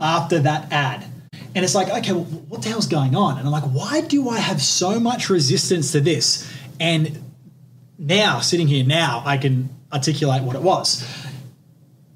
[0.00, 1.04] after that ad.
[1.54, 3.38] And it's like, okay, well, what the hell's going on?
[3.38, 6.50] And I'm like, why do I have so much resistance to this?
[6.78, 7.24] And
[7.98, 11.06] now, sitting here now, I can articulate what it was.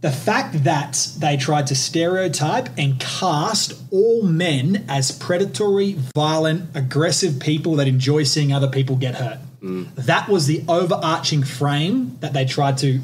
[0.01, 7.41] The fact that they tried to stereotype and cast all men as predatory, violent, aggressive
[7.41, 9.39] people that enjoy seeing other people get hurt.
[9.63, 9.95] Mm.
[9.95, 13.01] That was the overarching frame that they tried to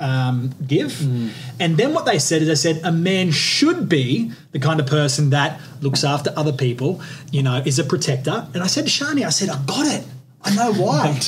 [0.00, 1.00] um, give.
[1.60, 4.86] And then what they said is they said a man should be the kind of
[4.86, 8.48] person that looks after other people, you know, is a protector.
[8.54, 10.06] And I said to Shani, I said, I got it.
[10.42, 11.08] I know why.
[11.08, 11.18] I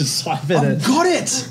[0.72, 0.86] it.
[0.86, 1.48] got it.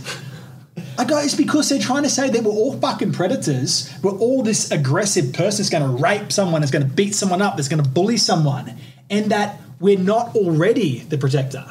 [1.00, 3.92] I go, it's because they're trying to say that we're all fucking predators.
[4.02, 7.42] We're all this aggressive person that's going to rape someone, that's going to beat someone
[7.42, 8.74] up, that's going to bully someone,
[9.10, 11.66] and that we're not already the protector.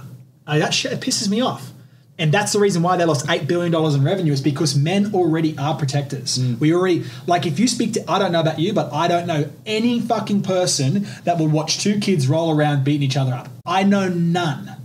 [0.46, 1.72] Uh, that shit pisses me off.
[2.18, 5.56] And that's the reason why they lost $8 billion in revenue is because men already
[5.58, 6.38] are protectors.
[6.58, 9.26] We already, like, if you speak to, I don't know about you, but I don't
[9.26, 13.48] know any fucking person that would watch two kids roll around beating each other up.
[13.66, 14.76] I know none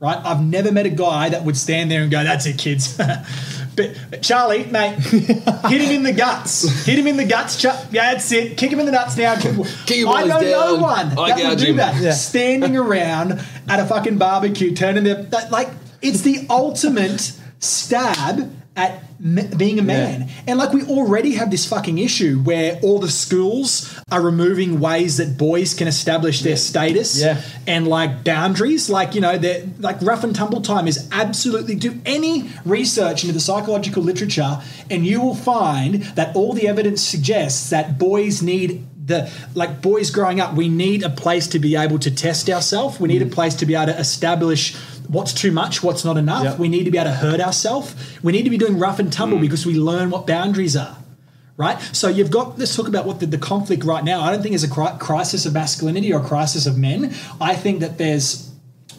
[0.00, 0.18] right?
[0.24, 2.96] I've never met a guy that would stand there and go, "That's it, kids."
[3.76, 6.84] but Charlie, mate, hit him in the guts.
[6.84, 7.60] Hit him in the guts.
[7.60, 8.56] Ch- yeah, that's it.
[8.56, 9.34] Kick him in the nuts now.
[9.34, 11.76] I know no one I that would do him.
[11.76, 12.00] that.
[12.00, 12.12] Yeah.
[12.12, 15.68] Standing around at a fucking barbecue, turning their that, like
[16.06, 20.28] it's the ultimate stab at m- being a man.
[20.46, 25.16] And like we already have this fucking issue where all the schools are removing ways
[25.16, 27.40] that boys can establish their status Yeah.
[27.66, 28.90] and like boundaries.
[28.90, 33.32] Like, you know, they're like rough and tumble time is absolutely do any research into
[33.32, 38.86] the psychological literature, and you will find that all the evidence suggests that boys need
[39.06, 42.98] the like boys growing up, we need a place to be able to test ourselves.
[42.98, 43.32] We need a mm.
[43.32, 44.76] place to be able to establish
[45.08, 46.44] what's too much, what's not enough.
[46.44, 46.58] Yep.
[46.58, 47.94] We need to be able to hurt ourselves.
[48.22, 49.42] We need to be doing rough and tumble mm.
[49.42, 50.96] because we learn what boundaries are.
[51.58, 52.58] Right, so you've got.
[52.58, 54.20] Let's talk about what the, the conflict right now.
[54.20, 57.14] I don't think is a crisis of masculinity or a crisis of men.
[57.40, 58.52] I think that there's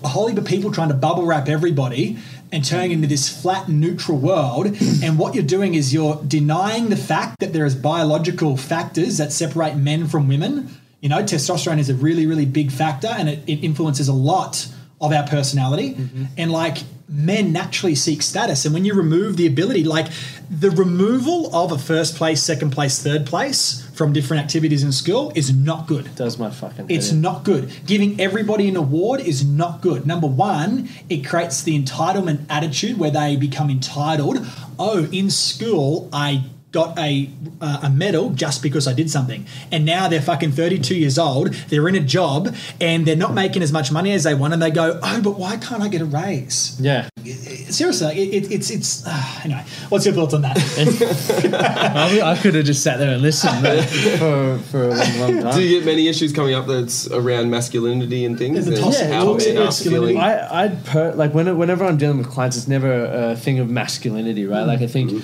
[0.04, 2.17] a whole heap of people trying to bubble wrap everybody
[2.52, 4.67] and turning into this flat neutral world.
[5.04, 9.32] and what you're doing is you're denying the fact that there is biological factors that
[9.32, 10.70] separate men from women.
[11.02, 14.67] You know, testosterone is a really, really big factor and it, it influences a lot
[14.99, 15.93] of our personality.
[15.93, 16.25] Mm-hmm.
[16.38, 16.77] And like
[17.10, 18.65] men naturally seek status.
[18.65, 20.07] And when you remove the ability, like
[20.49, 25.31] the removal of a first place, second place, third place from different activities in school
[25.36, 26.13] is not good.
[26.15, 26.88] Does my fucking.
[26.89, 27.71] It's head not good.
[27.86, 30.05] Giving everybody an award is not good.
[30.05, 34.45] Number one, it creates the entitlement attitude where they become entitled.
[34.77, 36.43] Oh, in school, I
[36.78, 37.28] got a
[37.60, 41.18] uh, a medal just because I did something, and now they're fucking thirty two years
[41.18, 41.54] old.
[41.70, 44.62] They're in a job and they're not making as much money as they want, and
[44.62, 46.80] they go, oh, but why can't I get a raise?
[46.80, 47.10] Yeah.
[47.26, 49.66] Seriously, it, it, it's it's uh, anyway.
[49.90, 50.58] What's your thoughts on that?
[51.96, 53.84] I, I could have just sat there and listened but
[54.20, 55.56] for, for a long, long time.
[55.56, 58.66] Do you get many issues coming up that's around masculinity and things?
[58.66, 60.13] The and toxic- how toxic masculinity.
[60.13, 60.24] feeling?
[60.24, 63.68] I, I'd per, like when, whenever I'm dealing with clients, it's never a thing of
[63.70, 64.63] masculinity, right?
[64.63, 65.24] Like I think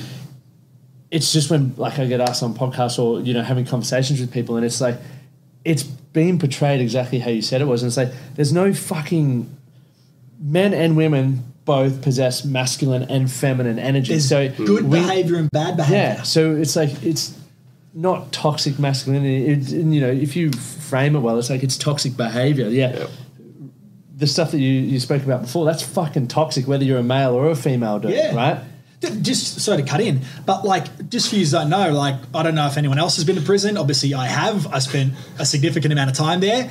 [1.13, 4.31] it's just when like I get asked on podcasts or you know having conversations with
[4.33, 4.97] people, and it's like
[5.63, 9.55] it's being portrayed exactly how you said it was, and it's like there's no fucking
[10.39, 14.09] men and women both possess masculine and feminine energy.
[14.13, 15.97] There's so good we- behavior and bad behavior.
[15.97, 17.37] yeah, so it's like it's
[17.93, 19.45] not toxic masculinity.
[19.47, 22.67] It, you know, if you frame it well, it's like it's toxic behavior.
[22.67, 22.93] Yeah.
[22.97, 23.09] Yep.
[24.15, 27.33] The stuff that you, you spoke about before, that's fucking toxic, whether you're a male
[27.33, 28.35] or a female doing Yeah.
[28.35, 28.59] right?
[29.21, 32.55] Just sorry to cut in, but like, just for you that know, like, I don't
[32.55, 33.77] know if anyone else has been to prison.
[33.77, 34.65] Obviously, I have.
[34.67, 36.69] I spent a significant amount of time there.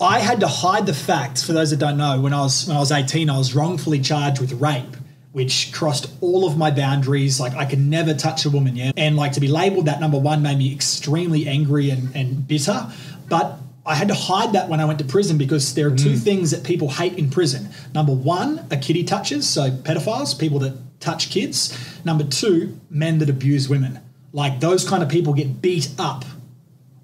[0.00, 1.44] I had to hide the fact.
[1.44, 4.00] For those that don't know, when I was when I was eighteen, I was wrongfully
[4.00, 4.96] charged with rape,
[5.32, 7.38] which crossed all of my boundaries.
[7.38, 10.18] Like, I could never touch a woman yet, and like to be labelled that number
[10.18, 12.90] one made me extremely angry and, and bitter.
[13.28, 16.14] But I had to hide that when I went to prison because there are two
[16.14, 16.18] mm.
[16.18, 17.68] things that people hate in prison.
[17.94, 21.76] Number one are kitty touches, so pedophiles, people that touch kids.
[22.04, 24.00] Number two, men that abuse women.
[24.32, 26.24] Like those kind of people get beat up.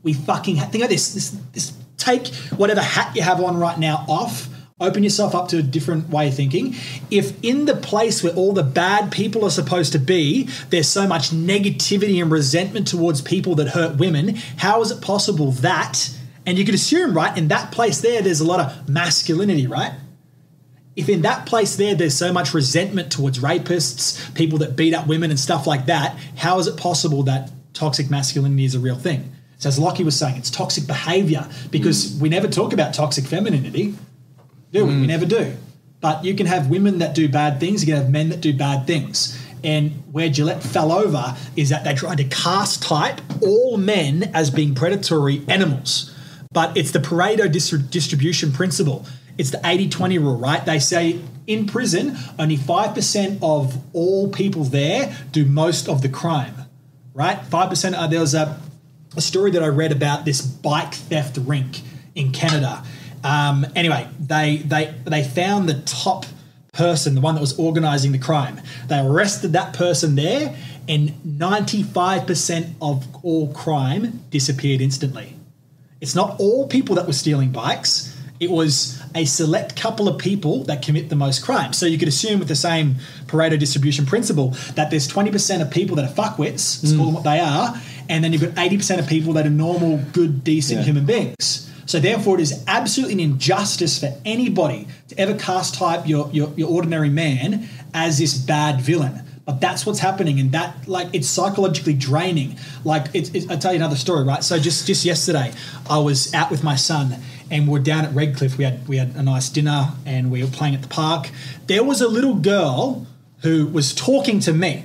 [0.02, 1.14] We fucking ha- think of this.
[1.14, 1.72] This, this.
[1.96, 4.48] Take whatever hat you have on right now off.
[4.80, 6.74] Open yourself up to a different way of thinking.
[7.08, 11.06] If in the place where all the bad people are supposed to be, there's so
[11.06, 16.10] much negativity and resentment towards people that hurt women, how is it possible that,
[16.44, 19.92] and you could assume, right, in that place there, there's a lot of masculinity, right?
[20.94, 25.06] If in that place there, there's so much resentment towards rapists, people that beat up
[25.06, 28.96] women and stuff like that, how is it possible that toxic masculinity is a real
[28.96, 29.32] thing?
[29.58, 32.20] So, as Lachie was saying, it's toxic behavior because mm.
[32.20, 33.94] we never talk about toxic femininity
[34.72, 34.96] do we?
[34.96, 35.06] We mm.
[35.06, 35.54] never do.
[36.00, 38.56] But you can have women that do bad things, you can have men that do
[38.56, 39.38] bad things.
[39.62, 44.50] And where Gillette fell over is that they tried to cast type all men as
[44.50, 46.12] being predatory animals.
[46.52, 49.06] But it's the Pareto dis- distribution principle.
[49.38, 50.64] It's the 80 20 rule, right?
[50.64, 56.54] They say in prison, only 5% of all people there do most of the crime,
[57.14, 57.38] right?
[57.38, 57.94] 5%.
[57.94, 58.60] Uh, there was a,
[59.16, 61.80] a story that I read about this bike theft rink
[62.14, 62.84] in Canada.
[63.24, 66.26] Um, anyway, they they they found the top
[66.72, 68.60] person, the one that was organizing the crime.
[68.88, 70.56] They arrested that person there,
[70.88, 75.36] and 95% of all crime disappeared instantly.
[76.00, 78.11] It's not all people that were stealing bikes.
[78.42, 81.72] It was a select couple of people that commit the most crime.
[81.72, 85.94] So you could assume with the same Pareto distribution principle that there's 20% of people
[85.94, 86.96] that are fuckwits, let's mm.
[86.96, 89.98] call them what they are, and then you've got 80% of people that are normal,
[90.12, 90.86] good, decent Yeah.
[90.86, 91.70] human beings.
[91.86, 96.52] So therefore, it is absolutely an injustice for anybody to ever cast type your, your,
[96.56, 99.22] your ordinary man as this bad villain.
[99.44, 102.58] But that's what's happening, and that like it's psychologically draining.
[102.84, 104.44] Like it's, it's, I'll tell you another story, right?
[104.44, 105.52] So just just yesterday,
[105.90, 107.16] I was out with my son,
[107.50, 108.56] and we're down at Redcliffe.
[108.56, 111.30] We had we had a nice dinner, and we were playing at the park.
[111.66, 113.06] There was a little girl
[113.42, 114.84] who was talking to me.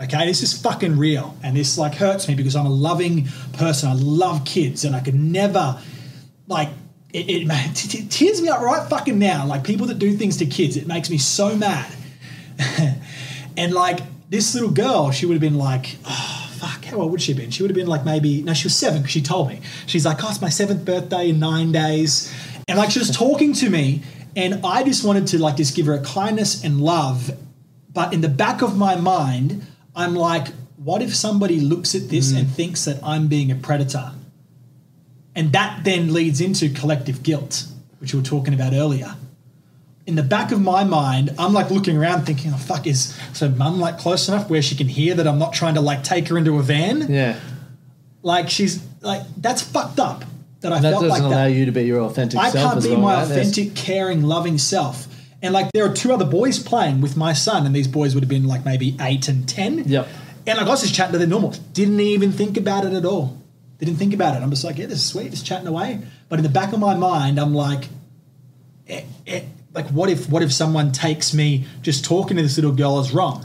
[0.00, 3.88] Okay, this is fucking real, and this like hurts me because I'm a loving person.
[3.88, 5.80] I love kids, and I could never
[6.46, 6.68] like
[7.12, 7.48] it, it,
[7.94, 9.46] it tears me up right fucking now.
[9.46, 11.90] Like people that do things to kids, it makes me so mad.
[13.56, 17.22] and like this little girl, she would have been like, oh fuck, how old would
[17.22, 17.50] she have been?
[17.50, 19.60] She would have been like maybe no, she was seven because she told me.
[19.86, 22.34] She's like, oh, it's my seventh birthday in nine days,
[22.68, 24.02] and like she was talking to me,
[24.34, 27.30] and I just wanted to like just give her a kindness and love,
[27.92, 32.32] but in the back of my mind, I'm like, what if somebody looks at this
[32.32, 32.38] mm.
[32.38, 34.12] and thinks that I'm being a predator?
[35.34, 37.66] And that then leads into collective guilt,
[37.98, 39.14] which we were talking about earlier.
[40.06, 43.48] In the back of my mind, I'm like looking around thinking, oh fuck, is so
[43.48, 46.28] mum like close enough where she can hear that I'm not trying to like take
[46.28, 47.06] her into a van?
[47.12, 47.38] Yeah.
[48.22, 50.24] Like she's like that's fucked up
[50.60, 51.18] that I That felt like that.
[51.18, 53.00] doesn't allow you to be your authentic I self can't as be well.
[53.00, 53.28] my right?
[53.28, 55.08] There's- authentic, caring, loving self.
[55.42, 58.22] And like there are two other boys playing with my son, and these boys would
[58.24, 59.84] have been like maybe eight and ten.
[59.86, 60.08] Yep.
[60.46, 61.50] And like I was just chatting to them normal.
[61.72, 63.36] Didn't even think about it at all.
[63.78, 64.42] Didn't think about it.
[64.42, 66.00] I'm just like, yeah, this is sweet, just chatting away.
[66.28, 67.88] But in the back of my mind, I'm like,
[68.88, 69.42] eh, eh,
[69.76, 73.12] like what if what if someone takes me just talking to this little girl as
[73.12, 73.44] wrong?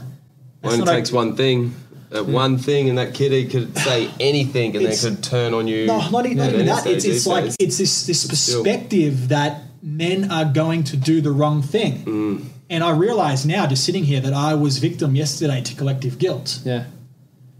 [0.62, 1.74] That's Only not takes o- one thing.
[2.10, 5.86] That one thing, and that kiddie could say anything, and they could turn on you.
[5.86, 6.86] No, not, e- not even that.
[6.86, 7.56] It's, it's like days.
[7.58, 8.62] it's this this still.
[8.62, 12.04] perspective that men are going to do the wrong thing.
[12.04, 12.44] Mm.
[12.68, 16.60] And I realize now, just sitting here, that I was victim yesterday to collective guilt,
[16.64, 16.84] Yeah.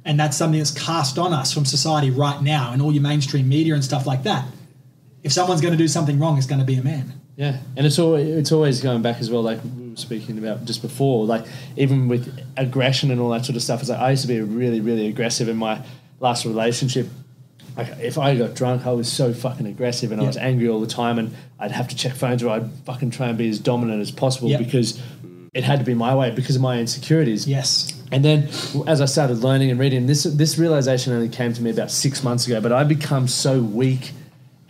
[0.05, 3.49] and that's something that's cast on us from society right now, and all your mainstream
[3.49, 4.47] media and stuff like that.
[5.23, 7.15] If someone's going to do something wrong, it's going to be a man.
[7.37, 9.43] Yeah, and it's always it's always going back as well.
[9.43, 11.45] Like we were speaking about just before, like
[11.77, 13.81] even with aggression and all that sort of stuff.
[13.81, 15.83] It's like I used to be really really aggressive in my
[16.21, 17.09] last relationship.
[17.77, 20.81] Like if I got drunk, I was so fucking aggressive and I was angry all
[20.81, 23.59] the time, and I'd have to check phones or I'd fucking try and be as
[23.59, 24.59] dominant as possible Yep.
[24.59, 25.01] because
[25.55, 27.49] it had to be my way because of my insecurities.
[27.49, 27.99] Yes.
[28.11, 28.49] And then,
[28.87, 32.23] as I started learning and reading, this this realization only came to me about six
[32.23, 32.61] months ago.
[32.61, 34.13] But I become so weak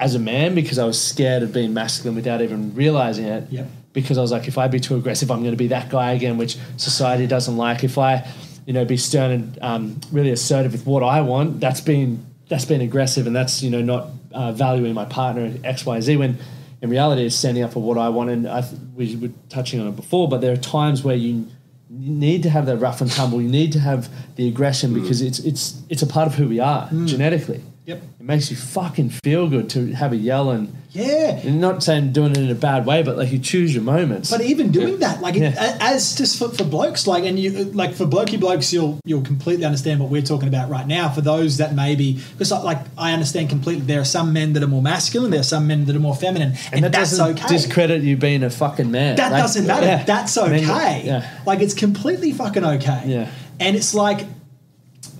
[0.02, 3.46] as a man because I was scared of being masculine without even realizing it.
[3.52, 3.66] Yep.
[3.92, 6.12] Because I was like, if I be too aggressive, I'm going to be that guy
[6.12, 7.84] again, which society doesn't like.
[7.84, 8.26] If I,
[8.66, 12.64] you know, be stern and um, really assertive with what I want, that's being that's
[12.64, 16.16] being aggressive, and that's you know not uh, valuing my partner X Y Z.
[16.16, 16.38] When
[16.80, 18.30] in reality, it's standing up for what I want.
[18.30, 21.46] And I th- we were touching on it before, but there are times where you
[21.90, 23.40] you need to have that rough and tumble.
[23.40, 26.58] You need to have the aggression because it's it's it's a part of who we
[26.58, 27.62] are genetically.
[27.84, 28.00] Yep.
[28.20, 31.40] It makes you fucking feel good to have a yell and, Yeah.
[31.42, 34.30] and not saying doing it in a bad way, but like you choose your moments.
[34.30, 35.76] But even doing that, like Yeah.
[35.80, 39.64] as just for, for blokes, like and you like for blokey blokes, you'll you'll completely
[39.64, 41.08] understand what we're talking about right now.
[41.08, 44.68] For those that maybe because like I understand completely, there are some men that are
[44.68, 47.48] more masculine, there are some men that are more feminine, and, that that's doesn't okay.
[47.48, 49.16] discredit you being a fucking man.
[49.16, 49.86] that Like, doesn't matter.
[49.86, 50.04] yeah.
[50.04, 51.02] That's I mean, okay.
[51.04, 51.28] yeah.
[51.46, 53.02] Like it's completely fucking okay.
[53.06, 53.28] Yeah.
[53.58, 54.20] And it's like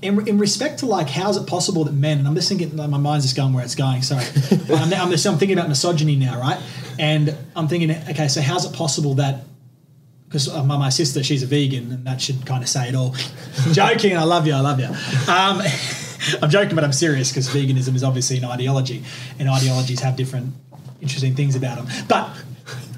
[0.03, 2.77] in, in respect to like how is it possible that men and I'm just thinking
[2.77, 4.03] like, my mind's just going where it's going.
[4.03, 4.25] Sorry,
[4.75, 6.61] I'm, I'm, just, I'm thinking about misogyny now, right?
[6.99, 9.45] And I'm thinking, okay, so how's it possible that
[10.27, 13.15] because my, my sister, she's a vegan, and that should kind of say it all.
[13.73, 14.87] Joking, I love you, I love you.
[15.31, 15.61] Um,
[16.43, 19.03] I'm joking, but I'm serious because veganism is obviously an ideology,
[19.39, 20.55] and ideologies have different
[21.01, 22.07] interesting things about them.
[22.09, 22.31] But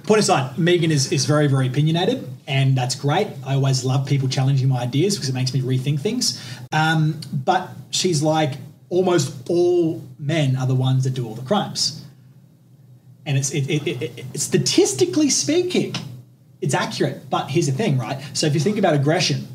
[0.04, 3.28] point aside, Megan is, is very, very opinionated, and that's great.
[3.44, 6.42] I always love people challenging my ideas because it makes me rethink things.
[6.72, 8.54] Um, but she's like,
[8.90, 12.04] almost all men are the ones that do all the crimes.
[13.26, 15.94] And it's it, it, it, it, statistically speaking,
[16.60, 17.30] it's accurate.
[17.30, 18.22] But here's the thing, right?
[18.34, 19.48] So if you think about aggression,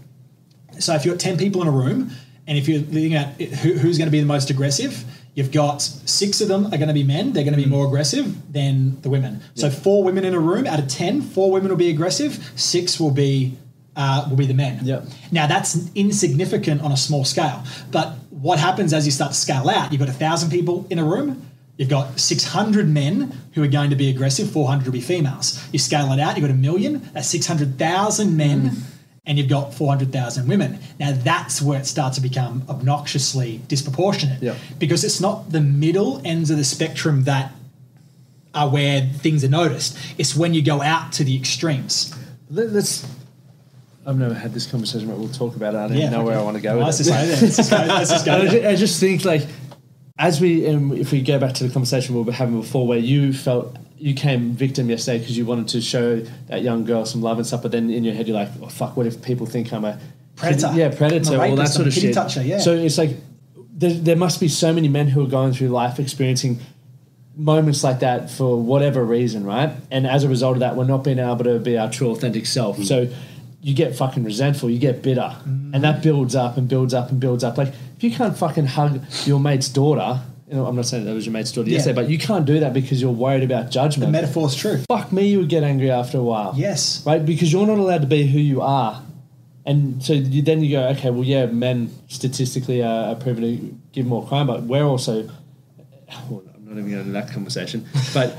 [0.80, 2.12] so if you've got 10 people in a room,
[2.48, 5.82] and if you're looking at who, who's going to be the most aggressive, you've got
[5.82, 7.34] six of them are going to be men.
[7.34, 9.42] They're going to be more aggressive than the women.
[9.56, 13.00] So four women in a room out of ten, four women will be aggressive, six
[13.00, 13.58] will be
[13.96, 14.80] uh, will be the men.
[14.84, 15.06] Yep.
[15.32, 19.70] Now that's insignificant on a small scale, but what happens as you start to scale
[19.70, 19.92] out?
[19.92, 21.46] You've got a thousand people in a room.
[21.78, 24.52] You've got 600 men who are going to be aggressive.
[24.52, 25.66] 400 will be females.
[25.72, 26.36] You scale it out.
[26.36, 27.10] You've got a million.
[27.14, 28.72] That's 600,000 men.
[29.26, 30.80] And you've got 400,000 women.
[31.00, 34.56] Now that's where it starts to become obnoxiously disproportionate Yep.
[34.80, 37.52] because it's not the middle ends of the spectrum that
[38.56, 39.98] are where things are noticed.
[40.18, 42.14] It's when you go out to the extremes.
[42.50, 43.06] Let, us
[44.08, 45.78] I've never had this conversation, but we'll talk about it.
[45.78, 46.40] I don't Yeah, know where.
[46.40, 47.56] I want to go Well, with let's it.
[47.56, 47.78] just go.
[47.78, 49.46] Let's just go, let's just go I, just think like
[50.18, 52.98] as we um, if we go back to the conversation we were having before, where
[52.98, 57.22] you felt you came victim yesterday because you wanted to show that young girl some
[57.22, 59.46] love and stuff, but then in your head you're like, oh fuck, what if people
[59.46, 60.00] think I'm a
[60.36, 60.72] Predator.
[60.74, 62.14] Yeah, predator, all that sort of shit.
[62.14, 62.60] toucher, yeah.
[62.60, 63.12] So it's like
[63.74, 66.60] there, there must be so many men who are going through life experiencing
[67.36, 69.72] moments like that for whatever reason, right?
[69.92, 72.46] And as a result of that, we're not being able to be our true authentic
[72.46, 72.78] self.
[72.78, 72.86] Mm.
[72.86, 73.10] So
[73.62, 75.82] you get fucking resentful, you get bitter, and Mm.
[75.82, 77.58] that builds up and builds up and builds up.
[77.58, 81.14] Like if you can't fucking hug your mate's daughter, you know, I'm not saying that
[81.14, 81.76] was your mate's daughter Yeah.
[81.76, 84.08] yesterday, but you can't do that because you're worried about judgment.
[84.12, 84.80] The metaphor's true.
[84.90, 87.04] Fuck me, you would get angry after a while Yes.
[87.06, 87.24] right?
[87.24, 89.04] Because you're not allowed to be who you are.
[89.66, 93.78] And so you, then you go, okay, well, yeah, men statistically are, are proven to
[93.92, 95.30] give more crime, but we're also,
[96.30, 97.86] well, I'm not even going into that conversation,
[98.16, 98.36] but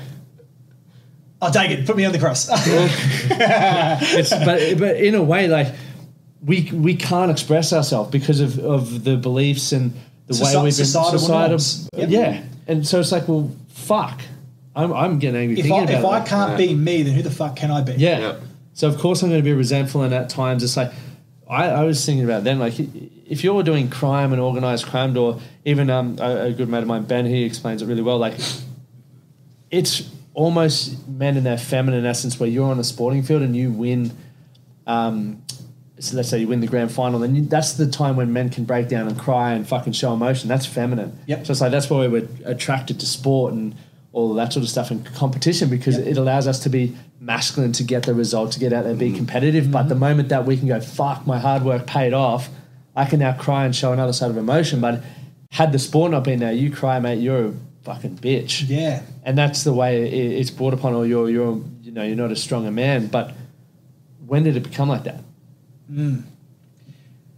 [1.40, 1.86] I'll take it.
[1.86, 2.48] Put me on the cross.
[2.50, 5.68] it's, but, but in a way, like,
[6.44, 9.92] we, we can't express ourselves because of, of the beliefs and
[10.30, 11.88] the Soci- way we've been societal norms.
[11.94, 12.08] Yep.
[12.08, 12.42] Yeah.
[12.66, 14.20] And so it's like, well, fuck.
[14.76, 16.32] I'm, I'm getting angry if thinking I, about if it.
[16.32, 17.94] I can't be me, then who the fuck can I be?
[17.94, 18.18] Yeah.
[18.20, 18.42] Yep.
[18.74, 20.92] So of course I'm going to be resentful, and at times it's like
[21.48, 25.40] I, I was thinking about then, like if you're doing crime and organized crime, or
[25.64, 28.18] even um, a, a good mate of mine, Ben, he explains it really well.
[28.18, 28.34] Like
[29.70, 33.72] it's almost men in their feminine essence, where you're on a sporting field and you
[33.72, 34.12] win.
[34.86, 35.42] Um,
[36.00, 38.48] so let's say you win the grand final, then you, that's the time when men
[38.48, 40.48] can break down and cry and fucking show emotion.
[40.48, 41.18] That's feminine.
[41.26, 41.46] Yep.
[41.46, 43.74] So it's like that's why we were attracted to sport and
[44.12, 46.06] all that sort of stuff and competition because Yep.
[46.06, 49.08] it allows us to be masculine to get the result, to get out there, be
[49.08, 49.16] mm-hmm.
[49.16, 49.70] competitive.
[49.70, 50.00] But the mm-hmm.
[50.00, 52.48] moment that we can go, fuck, my hard work paid off,
[52.96, 54.80] I can now cry and show another side of emotion.
[54.80, 55.02] But
[55.50, 59.02] had the sport not been there, you cry, mate, you're a fucking bitch Yeah.
[59.24, 60.94] and that's the way it, it's brought upon.
[60.94, 63.06] Or you're you're you know you're not as strong a stronger man.
[63.08, 63.34] But
[64.26, 65.20] when did it become like that?
[65.90, 66.22] Mm.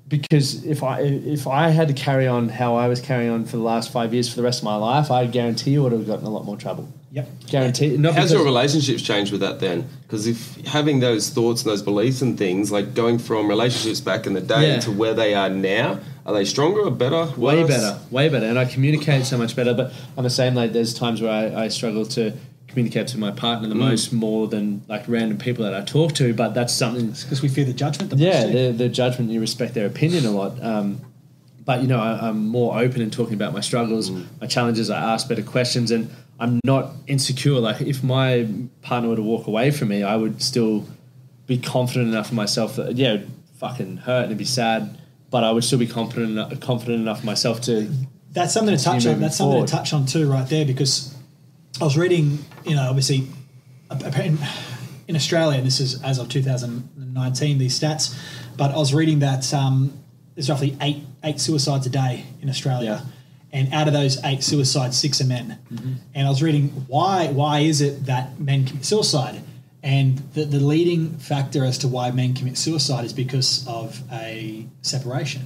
[0.09, 3.57] Because if I if I had to carry on how I was carrying on for
[3.57, 6.07] the last five years for the rest of my life, I guarantee you would have
[6.07, 6.93] gotten a lot more trouble.
[7.13, 7.29] Yep.
[7.49, 7.97] Guarantee.
[7.97, 9.89] Not How's your relationships changed with that then?
[10.03, 14.27] Because if having those thoughts and those beliefs and things, like going from relationships back
[14.27, 14.81] in the day Yeah.
[14.81, 17.27] to where they are now, are they stronger or better?
[17.39, 19.73] way better, way better, and I communicate so much better.
[19.73, 20.55] But I'm the same.
[20.55, 22.33] Like there's times where I, I struggle to
[22.73, 26.33] communicate to my partner the most more than like random people that I talk to.
[26.35, 28.11] But that's something Because we fear the judgment.
[28.11, 30.63] The yeah, the, the judgment, you respect their opinion a lot.
[30.63, 31.01] Um,
[31.65, 34.11] but, you know, I, I'm more open in talking about my struggles,
[34.41, 34.91] my challenges.
[34.91, 36.11] I ask better questions and
[36.41, 37.61] I'm not insecure.
[37.61, 38.49] Like, if my
[38.81, 40.87] partner were to walk away from me, I would still
[41.47, 44.99] be confident enough in myself that, yeah, it'd fucking hurt and it'd be sad,
[45.31, 47.89] but I would still be confident, confident enough in myself to.
[48.33, 49.21] That's something to touch on.
[49.21, 51.15] That's moving something to touch on too, right there, because
[51.81, 53.29] I was reading, you know, obviously,
[55.09, 58.17] in, Australia, this is as of 2019, these stats,
[58.57, 59.93] but I was reading that um,
[60.35, 63.05] there's roughly eight eight suicides a day in Australia,
[63.53, 65.59] and out of those eight suicides, six are men.
[65.73, 65.93] Mm-hmm.
[66.15, 69.43] And I was reading why why is it that men commit suicide?
[69.83, 74.65] And the, the leading factor as to why men commit suicide is because of a
[74.83, 75.43] separation.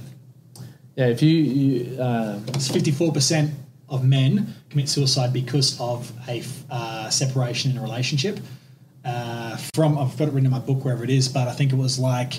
[0.95, 1.29] Yeah, if you.
[1.29, 3.51] you uh, It's 54%
[3.89, 8.39] of men commit suicide because of a uh, separation in a relationship.
[9.05, 11.71] Uh, from I've got it written in my book wherever it is, but I think
[11.71, 12.33] it was like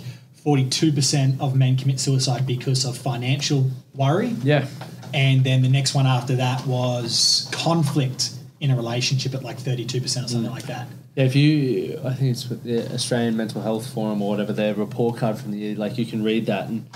[0.45, 4.67] 42% of men commit suicide because of financial worry, yeah.
[5.15, 8.31] and then the next one after that was conflict
[8.61, 10.51] in a relationship at like 32% or something Mm.
[10.51, 10.89] like that.
[11.15, 14.75] Yeah, if you, I think it's with the Australian Mental Health Forum or whatever, their
[14.75, 16.69] report card from the year, like you can read that.
[16.69, 16.89] And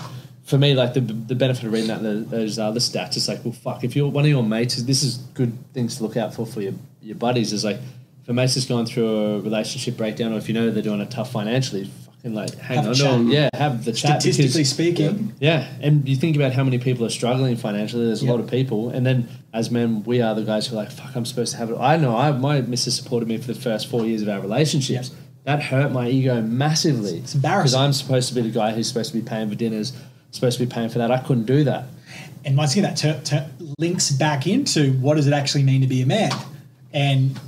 [0.43, 3.53] for me, like the, the benefit of reading that, those other stats, it's like, well,
[3.53, 6.45] fuck, if you're one of your mates, this is good things to look out for
[6.45, 7.53] for your, your buddies.
[7.53, 7.77] Is like,
[8.23, 10.99] if a mate's just going through a relationship breakdown or if you know they're doing
[11.01, 13.29] it tough financially, fucking like, hang Have on, 'em.
[13.29, 14.19] yeah, have the chat.
[14.21, 18.05] because- Statistically speaking, yeah, and you think about how many people are struggling financially.
[18.05, 20.79] There's a lot of people, and then as men, we are the guys who are
[20.79, 22.17] like, "Fuck, I'm supposed to have it." I know.
[22.17, 25.09] I my missus supported me for the first four years of our relationships.
[25.09, 25.19] Yep.
[25.45, 27.17] That hurt my ego massively.
[27.19, 27.63] It's embarrassing.
[27.63, 29.91] because I'm supposed to be the guy who's supposed to be paying for dinners,
[30.33, 31.11] supposed to be paying for that.
[31.11, 31.85] I couldn't do that.
[32.45, 35.87] and once again, that ter- ter- links back into what does it actually mean to
[35.87, 36.31] be a man?
[36.91, 37.39] And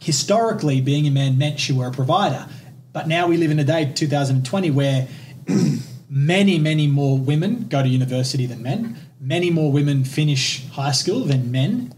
[0.00, 2.48] historically, being a man meant you were a provider.
[2.92, 5.08] But now we live in a day, 2020, where
[6.08, 8.98] many, many more women go to university than men.
[9.20, 11.94] Many more women finish high school than men.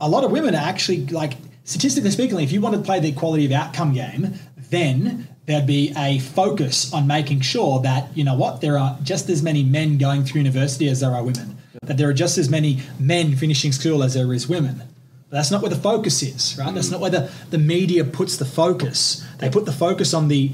[0.00, 1.34] A lot of women are actually like
[1.64, 5.92] statistically speaking, if you want to play the equality of outcome game, then there'd be
[5.96, 9.98] a focus on making sure that you know what there are just as many men
[9.98, 11.58] going through university as there are women.
[11.82, 14.78] That there are just as many men finishing school as there is women.
[15.28, 16.72] But that's not where the focus is, right?
[16.74, 19.26] That's not where the, the media puts the focus.
[19.38, 20.52] They put the focus on the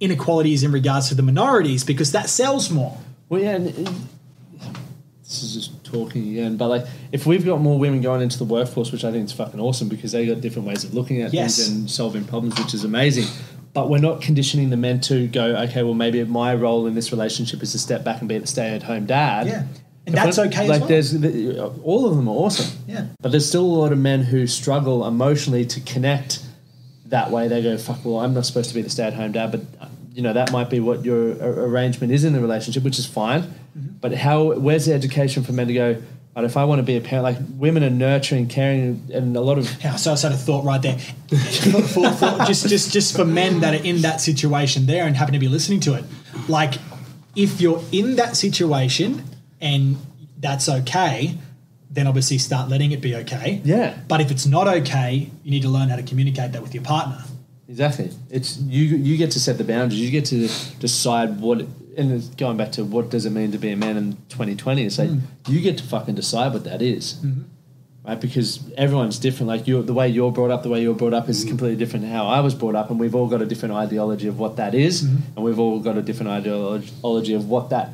[0.00, 2.98] inequalities in regards to the minorities because that sells more.
[3.28, 3.58] Well, yeah.
[3.58, 8.44] This is just talking again, but like, if we've got more women going into the
[8.44, 11.34] workforce, which I think is fucking awesome because they got different ways of looking at
[11.34, 11.56] Yes.
[11.56, 13.26] things and solving problems, which is amazing.
[13.78, 17.12] But we're not conditioning the men to go, okay, well, maybe my role in this
[17.12, 19.46] relationship is to step back and be the stay-at-home dad.
[19.46, 19.66] Yeah.
[20.04, 20.88] And If that's okay as Like, well.
[20.88, 21.14] there's
[21.84, 22.76] all of them are awesome.
[22.88, 23.06] Yeah.
[23.20, 26.42] But there's still a lot of men who struggle emotionally to connect
[27.06, 27.46] that way.
[27.46, 29.60] They go, fuck, well, I'm not supposed to be the stay at home dad, but,
[30.12, 33.42] you know, that might be what your arrangement is in the relationship, which is fine.
[33.42, 33.98] Mm-hmm.
[34.00, 36.02] But how, where's the education for men to go,
[36.34, 39.40] but if I want to be a parent, like women are nurturing, caring, and a
[39.40, 40.98] lot of, Yeah, so I sort of thought right there,
[41.28, 45.32] for, for, just just just for men that are in that situation there and happen
[45.32, 46.04] to be listening to it,
[46.48, 46.74] like
[47.34, 49.24] if you're in that situation
[49.60, 49.96] and
[50.38, 51.36] that's okay,
[51.90, 53.60] then obviously start letting it be okay.
[53.64, 53.96] Yeah.
[54.06, 56.84] But if it's not okay, you need to learn how to communicate that with your
[56.84, 57.24] partner.
[57.68, 58.10] Exactly.
[58.30, 58.84] It's you.
[58.84, 60.00] You get to set the boundaries.
[60.00, 60.48] You get to
[60.80, 61.66] decide what.
[61.98, 64.84] And it's going back to what does it mean to be a man in 2020?
[64.84, 65.10] It's like
[65.48, 67.14] you get to fucking decide what that is.
[67.14, 67.42] Mm-hmm.
[68.06, 68.20] right?
[68.20, 69.48] Because everyone's different.
[69.48, 71.48] Like you, the way you're brought up, the way you're brought up is mm-hmm.
[71.48, 74.28] completely different to how I was brought up, and we've all got a different ideology
[74.28, 75.16] of what that is, mm-hmm.
[75.36, 77.90] and we've all got a different ideology of what that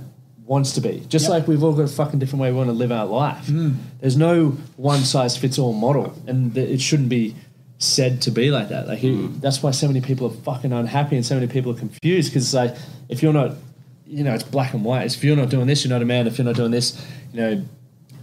[0.47, 1.03] wants to be.
[1.09, 1.31] Just Yep.
[1.31, 3.47] like we've all got a fucking different way we want to live our life.
[3.47, 3.77] Mm.
[4.01, 7.35] There's no one size fits all model, and it shouldn't be
[7.79, 8.87] said to be like that.
[8.87, 9.41] Like it- mm.
[9.41, 12.45] that's why so many people are fucking unhappy, and so many people are confused because
[12.45, 12.77] it's like
[13.09, 13.53] if you're not,
[14.15, 15.05] you know, it's black and white.
[15.07, 16.27] It's if you're not doing this, you're not a man.
[16.27, 17.65] If you're not doing this, you know,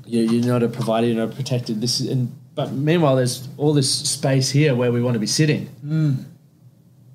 [0.06, 1.82] you're, you're not a provider, you're not protected.
[1.82, 5.28] This is, and but meanwhile, there's all this space here where we want to be
[5.28, 5.68] sitting.
[5.86, 6.26] Mm.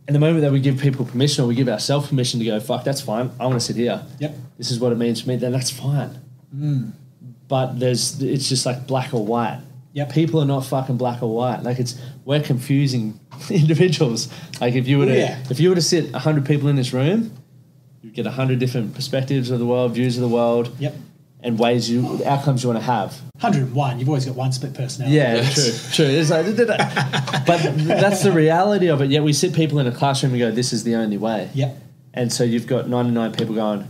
[0.06, 2.60] And the moment that we give people permission, or we give ourselves permission to go,
[2.60, 3.30] fuck, that's fine.
[3.40, 4.04] I want to sit here.
[4.20, 4.34] Yep.
[4.56, 5.36] This is what it means for me.
[5.36, 6.20] Then that's fine.
[6.54, 6.92] Mm.
[7.48, 9.60] But there's, it's just like black or white.
[9.94, 10.12] Yep.
[10.12, 11.62] People are not fucking black or white.
[11.62, 13.18] Like it's, we're confusing
[13.50, 14.28] individuals.
[14.60, 15.38] Like if you were to, Oh, Yeah.
[15.50, 17.32] if you were to sit hundred people in this room,
[18.06, 20.94] you get hundred different perspectives of the world, views of the world Yep.
[21.42, 23.20] and ways you outcomes you want to have.
[23.40, 25.16] 101, you've always got one split personality.
[25.16, 25.94] Yeah, Yes.
[25.94, 26.14] true, true.
[26.14, 26.46] It's like,
[27.46, 29.10] but that's the reality of it.
[29.10, 31.76] Yet we sit people in a classroom and go, "This is the only way." Yep.
[32.14, 33.86] And so you've got ninety nine people going,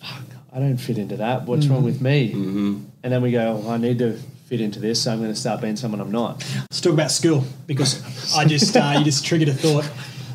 [0.00, 0.22] "Fuck,
[0.52, 1.46] I don't fit into that.
[1.46, 2.78] What's wrong with me?" Mm-hmm.
[3.02, 4.18] And then we go, oh, "I need to
[4.48, 7.10] fit into this, so I'm going to start being someone I'm not." Let's talk about
[7.10, 8.02] school because
[8.34, 9.88] I just uh, you just triggered a thought.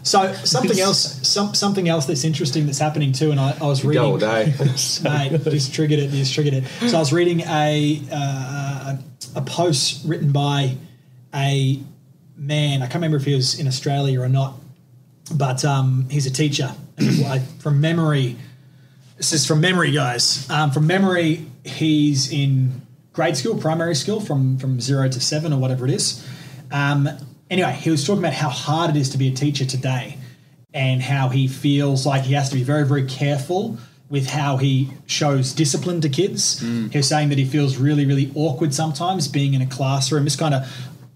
[0.05, 3.83] So something else, some, something else that's interesting that's happening too, and I, I was
[3.83, 4.03] reading.
[4.03, 4.53] Go all day.
[5.03, 6.11] mate, just triggered it.
[6.11, 6.63] Just triggered it.
[6.89, 8.97] So I was reading a uh,
[9.35, 10.77] a post written by
[11.33, 11.79] a
[12.37, 12.83] man.
[12.83, 14.53] I can't remember if he was in Australia or not,
[15.33, 16.71] but um, he's a teacher.
[16.99, 18.37] I- from memory,
[19.17, 20.47] this is from memory, guys.
[20.51, 25.59] Um, from memory, he's in grade school, primary school, from from zero to seven or
[25.59, 26.23] whatever it is.
[26.71, 27.09] Um,
[27.49, 30.17] anyway, he was talking about how hard it is to be a teacher today,
[30.73, 33.77] and how he feels like he has to be very, very careful
[34.09, 36.59] with how he shows discipline to kids.
[36.59, 40.25] He was saying that he feels really, really awkward sometimes being in a classroom.
[40.25, 40.67] This kind of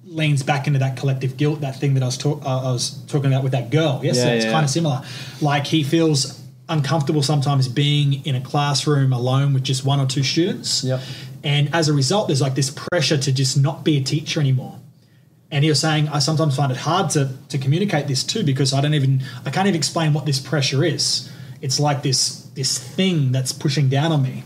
[0.06, 2.98] leans back into that collective guilt, that thing that I was, talk- uh, I was
[3.08, 4.02] talking about with that girl.
[4.04, 5.04] Yes, Yeah, it's yeah, kind of similar.
[5.40, 10.24] Like he feels uncomfortable sometimes being in a classroom alone with just one or two
[10.24, 10.84] students.
[10.84, 11.00] Yep.
[11.44, 14.80] And as a result, there's like this pressure to just not be a teacher anymore.
[15.52, 18.74] And he was saying, I sometimes find it hard to, to communicate this too because
[18.74, 21.32] I don't even, I can't even explain what this pressure is.
[21.62, 24.44] It's like this this thing that's pushing down on me.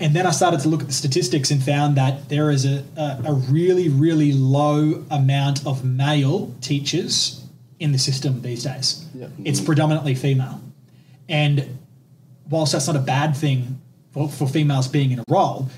[0.00, 2.84] And then I started to look at the statistics and found that there is a,
[2.96, 7.46] a, a really, really low amount of male teachers
[7.78, 9.06] in the system these days.
[9.14, 9.28] Yeah.
[9.44, 10.60] It's predominantly female.
[11.28, 11.78] And
[12.50, 13.80] whilst that's not a bad thing
[14.10, 15.68] for, for females being in a role,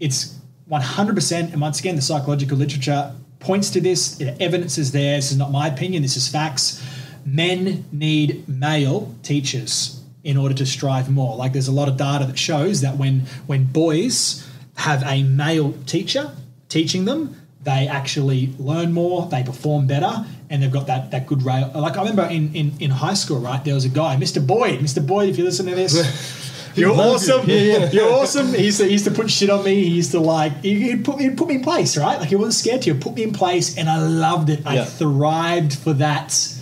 [0.00, 0.38] it's
[0.70, 3.12] 100%, and once again, the psychological literature
[3.46, 4.20] points to this.
[4.40, 5.16] Evidence is there.
[5.16, 6.84] This is not my opinion, this is facts.
[7.24, 11.36] Men need male teachers in order to strive more.
[11.36, 15.72] Like there's a lot of data that shows that when when boys have a male
[15.86, 16.32] teacher
[16.68, 21.42] teaching them, they actually learn more, they perform better, and they've got that that good
[21.42, 21.70] rail.
[21.74, 23.64] Like I remember in, in, in high school, right?
[23.64, 24.44] There was a guy, Mr.
[24.44, 24.80] Boyd.
[24.80, 25.04] Mr.
[25.06, 25.94] Boyd, if you listen to this.
[26.76, 27.48] You're awesome.
[27.48, 28.48] You're awesome.
[28.54, 29.82] He used, to, he used to put shit on me.
[29.84, 32.18] He used to like he- he'd put, he'd put me in place, right?
[32.20, 32.92] Like he wasn't scared to.
[32.92, 34.62] He'd put me in place, and I loved it.
[34.66, 34.84] I Yeah.
[34.84, 36.52] thrived for that.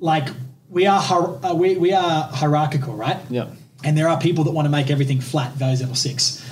[0.00, 0.28] Like
[0.70, 1.00] we are
[1.44, 3.18] uh, we, we are hierarchical, right?
[3.30, 3.46] Yeah.
[3.84, 5.58] And there are people that want to make everything flat.
[5.58, 6.42] Those level six,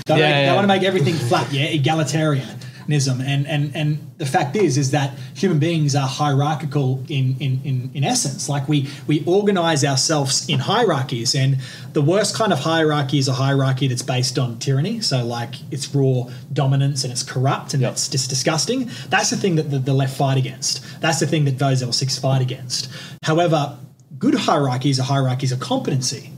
[0.06, 0.46] they, Yeah, make- yeah.
[0.46, 1.52] they want to make everything flat.
[1.52, 1.68] Yeah,
[2.88, 7.90] And and and the fact is is that human beings are hierarchical in in in,
[7.94, 8.48] in essence.
[8.48, 11.58] Like we we organize ourselves in hierarchies, and
[11.92, 15.00] the worst kind of hierarchy is a hierarchy that's based on tyranny.
[15.00, 17.92] So like it's raw dominance and it's corrupt and Yep.
[17.92, 18.90] it's just disgusting.
[19.08, 21.00] That's the thing that the, the left fight against.
[21.00, 22.88] That's the thing that those level six fight against.
[23.22, 23.78] However,
[24.18, 26.30] good hierarchies are hierarchies of competency.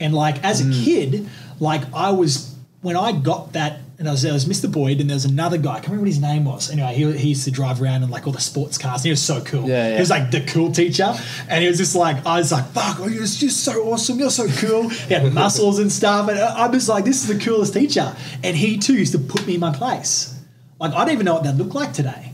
[0.00, 0.84] And like as a mm.
[0.84, 1.28] kid,
[1.60, 4.70] like I was when I got that, and I was, there was Mr.
[4.70, 5.72] Boyd, and there was another guy.
[5.72, 6.70] I can't remember what his name was.
[6.70, 9.00] Anyway, he, he used to drive around in like all the sports cars.
[9.00, 9.68] And he was so cool.
[9.68, 9.94] Yeah, yeah.
[9.94, 11.14] He was like the cool teacher,
[11.48, 14.18] and he was just like, I was like, fuck, oh, you're just so awesome.
[14.18, 14.88] You're so cool.
[14.90, 18.14] He had muscles and stuff, and I- I'm like, this is the coolest teacher.
[18.44, 20.38] And he too used to put me in my place.
[20.78, 22.32] Like I don't even know what that looked like today.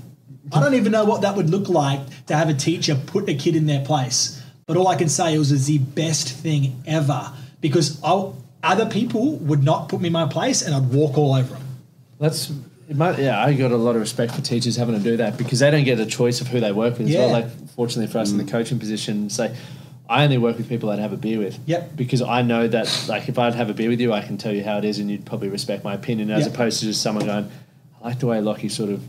[0.52, 3.34] I don't even know what that would look like to have a teacher put a
[3.34, 4.42] kid in their place.
[4.66, 8.30] But all I can say is it was the best thing ever because i
[8.62, 11.62] other people would not put me in my place and I'd walk all over them.
[12.20, 12.52] That's
[12.88, 13.42] it might, yeah.
[13.42, 15.84] I got a lot of respect for teachers having to do that because they don't
[15.84, 17.08] get a choice of who they work with.
[17.08, 17.28] As well.
[17.28, 17.32] Yeah.
[17.32, 18.50] Like fortunately for us in the mm.
[18.50, 19.56] coaching position, say
[20.08, 21.58] I only work with people I'd have a beer with.
[21.66, 21.96] Yep.
[21.96, 24.52] Because I know that like if I'd have a beer with you, I can tell
[24.52, 26.54] you how it is, and you'd probably respect my opinion, as Yep.
[26.54, 27.50] opposed to just someone going,
[28.00, 29.02] I like the way Lachie sort of.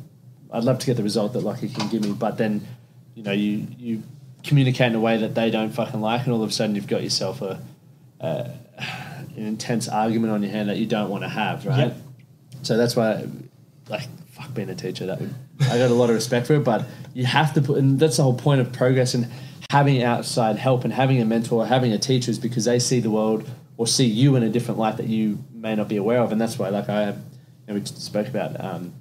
[0.52, 2.66] I'd love to get the result that Lachie can give me, but then,
[3.16, 4.04] you know, you you
[4.44, 6.88] communicate in a way that they don't fucking like, and all of a sudden you've
[6.88, 7.60] got yourself a.
[8.20, 8.52] a
[9.36, 11.78] an intense argument on your hand that you don't want to have, right?
[11.78, 11.98] Yep.
[12.62, 13.26] So that's why,
[13.90, 15.06] like, fuck being a teacher.
[15.06, 17.78] That would I got a lot of respect for it, but you have to put,
[17.78, 19.28] and that's the whole point of progress and
[19.70, 23.10] having outside help and having a mentor, having a teacher is because they see the
[23.10, 26.32] world or see you in a different light that you may not be aware of,
[26.32, 27.18] and that's why, like, I have,
[27.68, 28.94] you know, we spoke about um,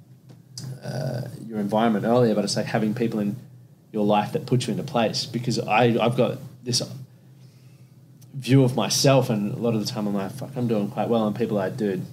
[0.83, 3.35] uh, your environment earlier, but it's like having people in
[3.91, 6.81] your life that put you into place because I I've got this
[8.33, 11.09] view of myself, and a lot of the time I'm like, fuck, I'm doing quite
[11.09, 12.05] well, and people are like, dude,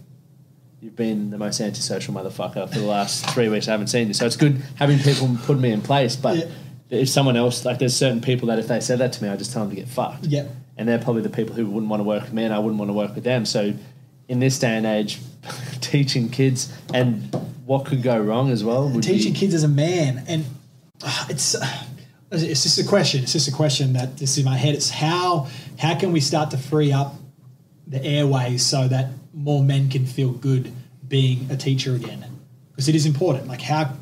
[0.81, 3.69] you've been the most antisocial motherfucker for the last three weeks.
[3.69, 6.17] I haven't seen you, so it's good having people put me in place.
[6.17, 6.45] But Yeah.
[6.91, 9.37] if someone else, like, there's certain people that if they said that to me, I
[9.37, 10.25] just tell them to get fucked.
[10.27, 10.47] Yeah.
[10.77, 12.79] and they're probably the people who wouldn't want to work with me, and I wouldn't
[12.79, 13.45] want to work with them.
[13.45, 13.75] So,
[14.29, 15.19] in this day and age,
[15.83, 17.35] teaching kids and
[17.67, 20.45] what could go wrong as well would Teaching be, kids as a man, and
[21.03, 21.67] uh, it's uh,
[22.31, 23.23] it's just a question.
[23.23, 24.75] It's just a question that is in my head.
[24.75, 27.15] It's how how can we start to free up
[27.87, 30.73] the airways so that more men can feel good
[31.07, 32.25] being a teacher again?
[32.71, 33.49] Because it is important.
[33.49, 33.95] Like how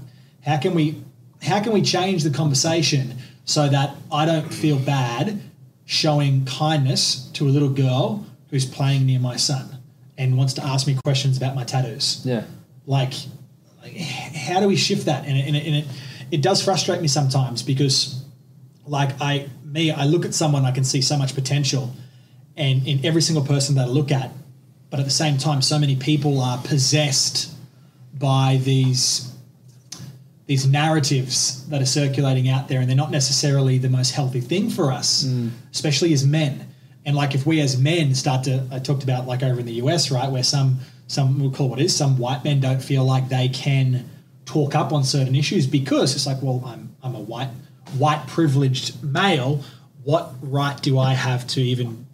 [0.45, 1.03] how can we
[1.43, 3.15] how can we change the conversation
[3.45, 5.41] so that I don't feel bad
[5.87, 9.79] showing kindness to a little girl who's playing near my son
[10.19, 12.23] and wants to ask me questions about my tattoos?
[12.25, 12.45] yeah.
[12.87, 13.15] like,
[13.83, 15.87] like how do we shift that and, it, and, it, and it
[16.31, 18.25] it does frustrate me sometimes because
[18.87, 21.95] like i me i look at someone i can see so much potential
[22.57, 24.31] and in every single person that i look at
[24.91, 27.53] but at the same time so many people are possessed
[28.15, 29.33] by these
[30.47, 34.71] these narratives that are circulating out there and they're not necessarily the most healthy thing
[34.71, 35.51] for us mm.
[35.73, 36.65] especially as men.
[37.05, 39.75] And like if we as men start to i talked about like over in the
[39.75, 43.05] us right where some some we'll call what it is some white men don't feel
[43.05, 44.09] like they can
[44.49, 47.51] talk up on certain issues because it's like well i'm i'm a white
[47.99, 49.63] white privileged male
[50.05, 52.07] what right do i have to even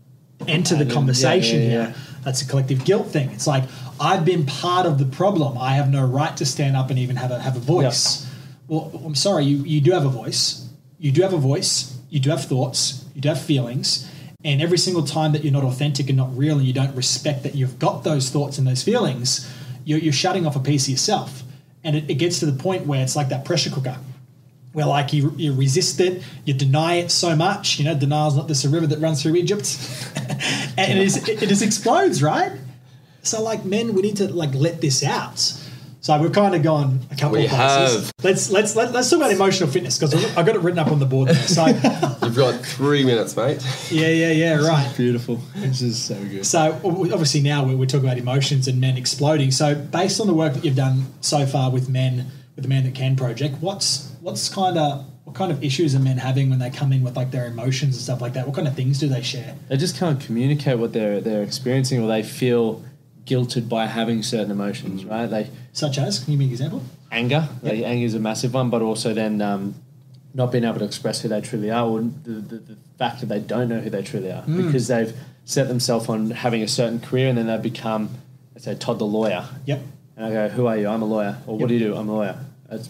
[0.49, 2.21] enter the conversation yeah, yeah, here yeah.
[2.23, 3.31] that's a collective guilt thing.
[3.31, 3.65] It's like
[4.01, 5.57] I've been part of the problem.
[5.59, 8.29] I have no right to stand up and even have a have a voice.
[8.67, 10.69] Well, I'm sorry, you, you do have a voice.
[10.99, 11.97] You do have a voice.
[12.09, 13.05] You do have thoughts.
[13.15, 14.11] You do have feelings.
[14.43, 17.45] And every single time that you're not authentic and not real, and you don't respect
[17.45, 19.51] that you've got those thoughts and those feelings,
[19.85, 21.44] you're, you're shutting off a piece of yourself.
[21.85, 23.99] And it, it gets to the point where it's like that pressure cooker
[24.75, 27.79] where like you, you resist it, you deny it so much.
[27.79, 29.79] You know, denial's not just a river that runs through Egypt,
[30.77, 32.53] and it, is, it just explodes, right?
[33.23, 35.53] So like men, we need to like let this out.
[36.05, 37.95] So we've kind of gone a couple We of places.
[38.09, 38.13] have.
[38.23, 40.99] Let's let's let, let's talk about emotional fitness because I got it written up on
[40.99, 41.29] the board.
[41.29, 41.35] There.
[41.35, 41.65] So
[42.23, 43.65] You've got three minutes, mate.
[43.91, 44.95] yeah, yeah, yeah, right.
[44.99, 45.41] Beautiful.
[45.57, 46.45] This is so good.
[46.45, 49.51] So obviously now we're, we're talking about emotions and men exploding.
[49.51, 52.85] So based on the work that you've done so far with men, with the Man
[52.85, 56.59] That Can project, what's what's kind of what kind of issues are men having when
[56.59, 58.47] they come in with like their emotions and stuff like that?
[58.47, 59.55] What kind of things do they share?
[59.71, 62.85] They just can't communicate what they're they're experiencing, or they feel
[63.27, 65.05] guilted by having certain emotions.
[65.05, 65.27] Right?
[65.27, 66.83] They Such as, can you give me an example?
[67.11, 67.49] anger.
[67.63, 69.75] Like anger is a massive one, but also then um,
[70.35, 73.27] not being able to express who they truly are, or the, the, the fact that
[73.27, 75.15] they don't know who they truly are because they've
[75.45, 78.11] set themselves on having a certain career, and then they become,
[78.55, 79.47] let's say, Todd the lawyer.
[79.67, 79.83] Yep.
[80.17, 80.89] And I go, "Who are you?
[80.89, 81.61] I'm a lawyer." Or Yep.
[81.61, 81.97] what do you do?
[81.97, 82.39] I'm a lawyer.
[82.69, 82.89] That's,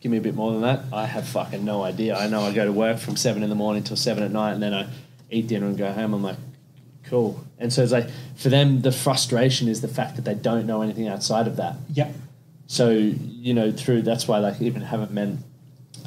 [0.00, 0.80] give me a bit more than that.
[0.92, 2.16] I have fucking no idea.
[2.16, 4.52] I know I go to work from seven in the morning till seven at night,
[4.54, 4.86] and then I
[5.30, 6.12] eat dinner and go home.
[6.14, 6.36] I'm like,
[7.10, 7.44] cool.
[7.58, 10.80] And so it's like for them, the frustration is the fact that they don't know
[10.80, 11.76] anything outside of that.
[11.92, 12.14] Yep.
[12.66, 15.44] So you know, through that's why like even having men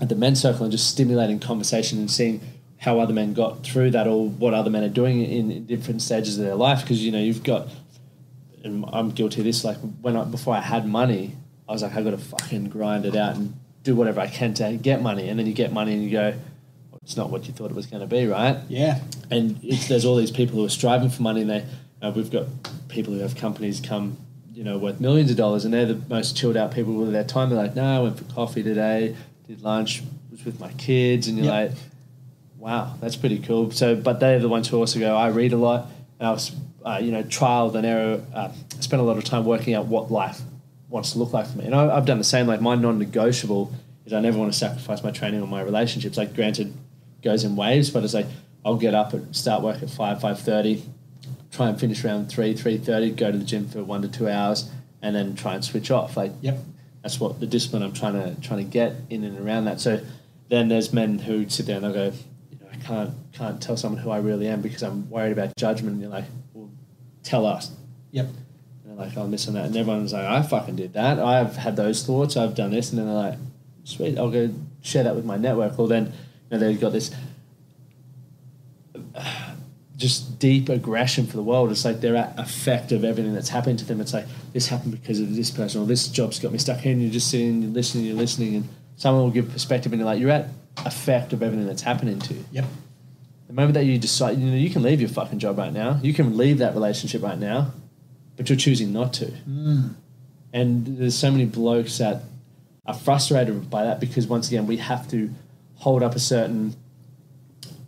[0.01, 2.41] at the men's circle and just stimulating conversation and seeing
[2.78, 6.01] how other men got through that or what other men are doing in, in different
[6.01, 7.68] stages of their life because you know you've got
[8.64, 11.36] and I'm guilty of this like when I before I had money
[11.68, 14.54] I was like I've got to fucking grind it out and do whatever I can
[14.56, 16.34] to get money and then you get money and you go
[17.04, 18.58] it's not what you thought it was going to be right?
[18.70, 18.99] Yeah.
[19.30, 21.66] and it's, there's all these people who are striving for money and they
[22.01, 22.45] uh, we've got
[22.89, 24.18] people who have companies come
[24.54, 27.24] you know worth millions of dollars and they're the most chilled out people with their
[27.24, 27.49] time.
[27.49, 29.16] They're like no I went for coffee today
[29.47, 30.01] did lunch
[30.32, 31.70] was with my kids and you're Yep.
[31.72, 31.78] like
[32.58, 33.72] wow that's pretty cool.
[33.72, 35.89] So but they're the ones who also go I read a lot.
[36.20, 36.51] And I was
[36.86, 40.12] uh, you know trial and error uh, spent a lot of time working out what
[40.12, 40.39] life
[40.89, 41.66] wants to look like for me.
[41.66, 42.45] And I, I've done the same.
[42.45, 43.74] Like my non-negotiable
[44.06, 46.18] is I never want to sacrifice my training or my relationships.
[46.18, 46.74] Like granted
[47.24, 48.28] goes in waves but it's like
[48.66, 50.84] I'll get up and start work at 5 5.30
[51.52, 54.70] try and finish around 3 3.30 go to the gym for one to two hours
[55.02, 56.58] and then try and switch off like Yep.
[57.02, 59.82] that's what the discipline I'm trying to trying to get in and around that.
[59.82, 60.00] So
[60.50, 62.14] then there's men who sit there and they'll go,
[62.52, 65.56] you know, I can't can't tell someone who I really am because I'm worried about
[65.58, 65.94] judgment.
[65.94, 66.70] And you're like, well,
[67.24, 67.72] tell us.
[68.12, 68.28] Yep.
[68.28, 68.38] And
[68.86, 69.66] they're like, I'm missing that.
[69.66, 71.20] And everyone's like, I fucking did that.
[71.20, 72.38] I've had those thoughts.
[72.38, 72.92] I've done this.
[72.92, 73.38] And then they're like,
[73.84, 75.78] sweet, I'll go share that with my network.
[75.80, 76.14] Or then,
[76.54, 77.12] know, they've got this
[79.95, 81.72] just deep aggression for the world.
[81.72, 84.01] It's like they're at effect of everything that's happened to them.
[84.01, 86.91] It's like this happened because of this person, or this job's got me stuck here,
[86.91, 90.06] and you're just sitting, you're listening, you're listening, and someone will give perspective, and you're
[90.06, 90.49] like, you're at
[90.86, 92.45] effect of everything that's happening to you.
[92.51, 92.66] Yep.
[93.47, 95.99] The moment that you decide, you know, you can leave your fucking job right now,
[96.01, 97.72] you can leave that relationship right now,
[98.36, 99.26] but you're choosing not to.
[99.26, 99.88] Hmm.
[100.51, 102.24] And there's so many blokes that
[102.86, 105.34] are frustrated by that because once again, we have to
[105.84, 106.76] hold up a certain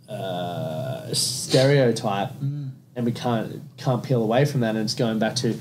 [0.08, 2.30] uh, stereotype,
[2.94, 4.76] and we can't can't peel away from that.
[4.76, 5.58] And it's going back to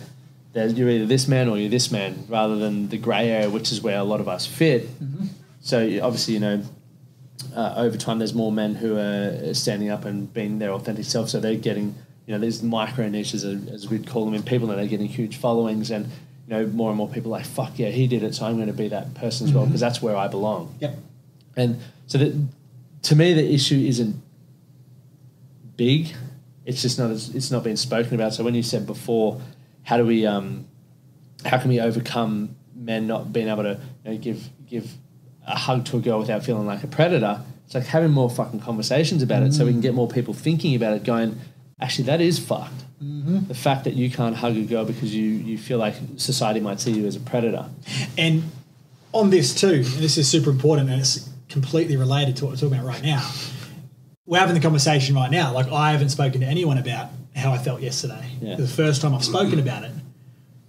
[0.54, 3.72] there's, you're either this man or you're this man, rather than the grey area, which
[3.72, 4.90] is where a lot of us fit.
[5.62, 6.64] So obviously, you know,
[7.56, 11.30] uh, over time, there's more men who are standing up and being their authentic self.
[11.30, 14.70] So they're getting, you know, these micro niches as, as we'd call them in people,
[14.70, 17.80] and they're getting huge followings, and you know, more and more people are like, fuck
[17.80, 20.02] yeah, he did it, so I'm going to be that person as well because that's
[20.02, 20.76] where I belong.
[20.80, 20.96] Yep.
[21.58, 22.48] And so that
[23.04, 24.22] to me, the issue isn't
[25.76, 26.16] big.
[26.66, 28.34] It's just not as, it's not being spoken about.
[28.34, 29.40] So when you said before,
[29.84, 30.68] how do we um,
[31.46, 34.92] how can we overcome men not being able to you know, give give
[35.48, 37.42] a hug to a girl without feeling like a predator?
[37.66, 40.76] It's like having more fucking conversations about it, so we can get more people thinking
[40.76, 41.04] about it.
[41.04, 41.40] Going,
[41.80, 42.84] actually, that is fucked.
[43.48, 46.80] The fact that you can't hug a girl because you you feel like society might
[46.80, 47.70] see you as a predator.
[48.18, 48.44] And
[49.12, 52.58] on this too, and this is super important and it's completely related to what we're
[52.58, 53.30] talking about right now.
[54.26, 55.54] We're having the conversation right now.
[55.54, 58.26] Like I haven't spoken to anyone about how I felt yesterday.
[58.42, 58.56] Yeah.
[58.56, 59.92] The first time I've spoken about it.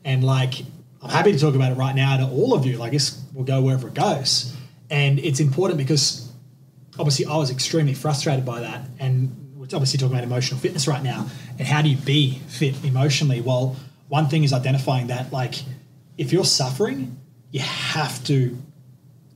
[0.04, 0.54] And like
[1.02, 2.76] I'm happy to talk about it right now to all of you.
[2.76, 4.54] Like this will go wherever it goes.
[4.90, 6.30] And it's important because
[6.98, 8.86] obviously I was extremely frustrated by that.
[8.98, 11.26] And we're obviously talking about emotional fitness right now.
[11.58, 13.40] And how do you be fit emotionally?
[13.40, 13.76] Well,
[14.08, 15.54] one thing is identifying that like
[16.18, 17.18] if you're suffering,
[17.50, 18.56] you have to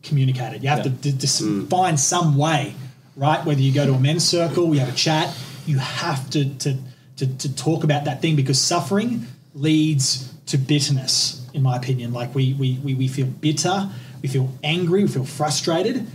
[0.03, 0.63] communicate it.
[0.63, 0.85] You have Yeah.
[0.85, 2.75] to d- dis- find some way,
[3.17, 3.45] right?
[3.45, 5.35] Whether you go to a men's circle, you have a chat,
[5.67, 6.77] you have to, to,
[7.17, 12.13] to, to talk about that thing because suffering leads to bitterness, in my opinion.
[12.13, 13.89] Like we, we, we, we feel bitter,
[14.23, 16.07] we feel angry, we feel frustrated.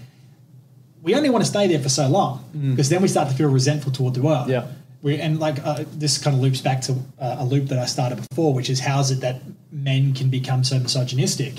[1.03, 3.49] We only want to stay there for so long because then we start to feel
[3.49, 4.49] resentful toward the world.
[4.49, 4.65] Yeah.
[5.03, 7.85] We, and like uh, this kind of loops back to uh, a loop that I
[7.85, 11.53] started before, which is how is it that men can become so misogynistic?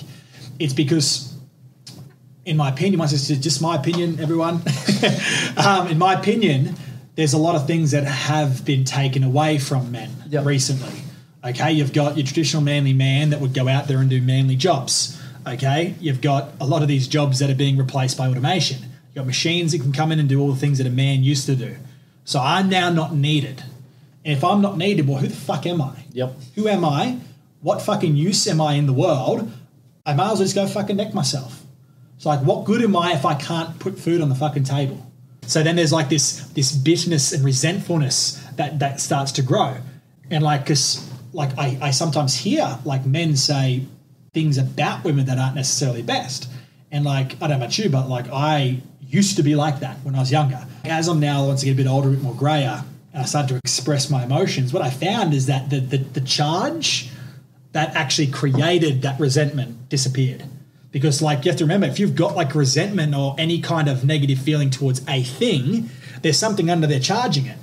[0.59, 1.36] It's because,
[2.47, 4.63] in my opinion, once it's just my opinion, everyone.
[5.57, 6.77] um, in my opinion,
[7.17, 10.45] there's a lot of things that have been taken away from men Yeah.
[10.45, 11.03] recently.
[11.45, 14.57] Okay, you've got your traditional manly man that would go out there and do manly
[14.57, 15.21] jobs.
[15.47, 18.79] Okay, you've got a lot of these jobs that are being replaced by automation.
[18.83, 21.23] You've got machines that can come in and do all the things that a man
[21.25, 21.77] used to do.
[22.25, 23.63] So I'm now not needed.
[24.25, 26.05] And if I'm not needed, well, who the fuck am I?
[26.13, 26.35] Yep.
[26.57, 27.19] Who am I?
[27.61, 29.51] What fucking use am I in the world?
[30.05, 31.63] I might as well just go fucking neck myself.
[32.19, 35.05] So like, what good am I if I can't put food on the fucking table?
[35.43, 39.77] So then there's like this this bitterness and resentfulness that that starts to grow,
[40.31, 43.85] and like, cause like I, I sometimes hear like men say
[44.35, 46.49] things about women that aren't necessarily best,
[46.91, 49.99] and like I don't know about you, but like I used to be like that
[49.99, 50.67] when I was younger.
[50.85, 53.27] As I'm now once I get a bit older, a bit more grayer, and I
[53.27, 57.11] started to express my emotions, what I found is that the the, the charge
[57.71, 60.43] that actually created that resentment disappeared
[60.93, 64.05] because like you have to remember if you've got like resentment or any kind of
[64.05, 65.91] negative feeling towards a thing
[66.23, 67.59] there's something under there charging it.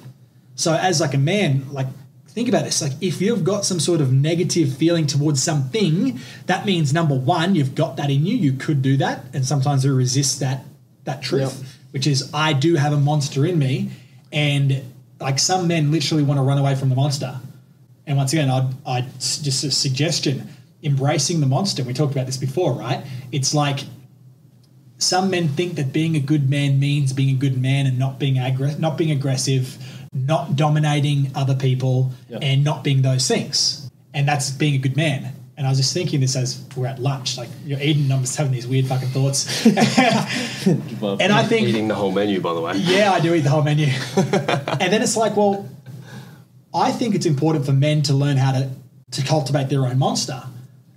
[0.55, 1.87] So as like a man like
[2.27, 2.81] think about this.
[2.81, 7.55] Like if you've got some sort of negative feeling towards something that means number one
[7.55, 8.35] you've got that in you.
[8.35, 10.65] You could do that and sometimes we resist that
[11.05, 11.69] that truth Yep.
[11.91, 13.91] which is i do have a monster in me
[14.31, 14.83] and
[15.19, 17.39] like some men literally want to run away from the monster.
[18.05, 20.49] And once again, I'd, I'd just a suggestion:
[20.83, 21.83] embracing the monster.
[21.83, 23.03] We talked about this before, right?
[23.31, 23.79] It's like
[24.97, 28.19] some men think that being a good man means being a good man and not
[28.19, 29.77] being aggra- not being aggressive,
[30.13, 32.39] not dominating other people, Yep.
[32.43, 33.89] and not being those things.
[34.13, 35.33] And that's being a good man.
[35.57, 38.35] And I was just thinking this as we're at lunch, like you're eating, I'm just
[38.37, 39.65] having these weird fucking thoughts.
[40.99, 42.75] Well, and I think Eating the whole menu, by the way.
[42.77, 43.85] yeah, I do eat the whole menu.
[44.15, 45.69] and then it's like, well,
[46.73, 48.71] I think it's important for men to learn how to,
[49.11, 50.41] to cultivate their own monster.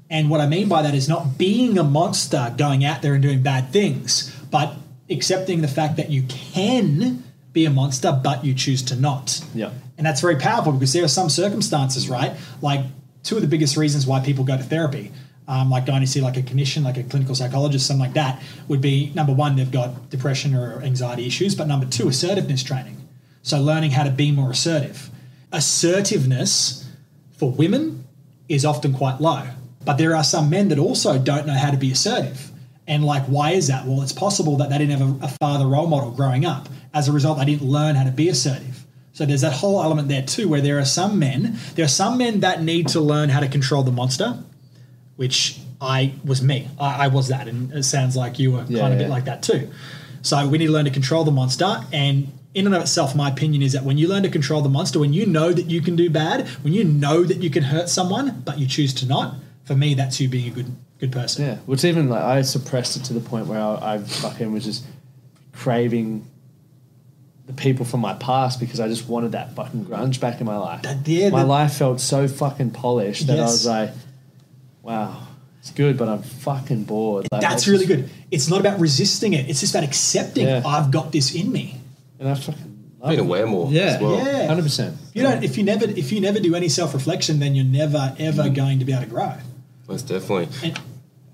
[0.09, 3.23] And what I mean by that is not being a monster going out there and
[3.23, 4.77] doing bad things, but
[5.11, 9.45] accepting the fact that you can be a monster, but you choose to not.
[9.55, 9.71] Yeah.
[9.97, 12.37] And that's very powerful because there are some circumstances, right?
[12.61, 12.85] Like
[13.23, 15.11] two of the biggest reasons why people go to therapy,
[15.49, 18.43] um, like going to see like a clinician, like a clinical psychologist, something like that,
[18.69, 23.09] would be number one, they've got depression or anxiety issues, but number two, assertiveness training.
[23.43, 25.11] So learning how to be more assertive.
[25.53, 26.89] Assertiveness
[27.33, 28.05] for women
[28.49, 29.49] is often quite low,
[29.87, 32.51] but there are some men that also don't know how to be assertive.
[32.89, 33.87] And like, why is that?
[33.87, 36.69] Well, it's possible that they didn't have a, a father role model growing up.
[36.93, 38.85] As a result, they didn't learn how to be assertive.
[39.13, 42.19] So there's that whole element there too, where there are some men, there are some
[42.19, 44.39] men that need to learn how to control the monster,
[45.17, 46.69] which I was me.
[46.79, 49.11] I, I was that, and it sounds like you were Yeah, kind of a bit
[49.11, 49.71] like that too.
[50.23, 53.31] So we need to learn to control the monster, and in and of itself, my
[53.31, 55.81] opinion is that when you learn to control the monster, when you know that you
[55.81, 59.07] can do bad, when you know that you can hurt someone, but you choose to
[59.07, 59.35] not,
[59.67, 61.45] for me, that's you being a good good person.
[61.47, 64.65] Yeah, which even like I suppressed it to the point where I, I fucking was
[64.65, 64.85] just
[65.53, 66.27] craving
[67.47, 70.57] the people from my past because I just wanted that fucking grunge back in my
[70.57, 70.83] life.
[70.83, 73.91] That- yeah, my that- life felt so fucking polished that I was like,
[74.83, 75.27] wow,
[75.61, 77.29] it's good, but I'm fucking bored.
[77.31, 78.11] Like, That's really just- good.
[78.31, 79.49] It's not about resisting it.
[79.49, 80.63] It's just about accepting Yeah.
[80.67, 81.81] I've got this in me.
[82.19, 84.17] And I fucking love Being aware more Yeah, as well.
[84.17, 84.47] Yeah.
[84.49, 84.97] hundred percent.
[85.11, 87.65] If you don't, if you never, if you never do any self reflection, then you're
[87.65, 88.55] never ever Mm.
[88.55, 89.33] going to be able to grow.
[89.89, 90.49] Most definitely.
[90.69, 90.79] And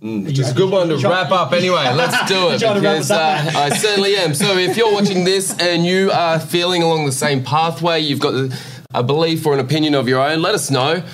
[0.02, 1.92] Mm, is a good one to wrap up anyway.
[1.94, 3.52] Let's do it trying to wrap because uh.
[3.54, 4.34] I certainly am.
[4.34, 8.50] So if you're watching this and you are feeling along the same pathway, you've got
[8.92, 11.04] a belief or an opinion of your own, let us know.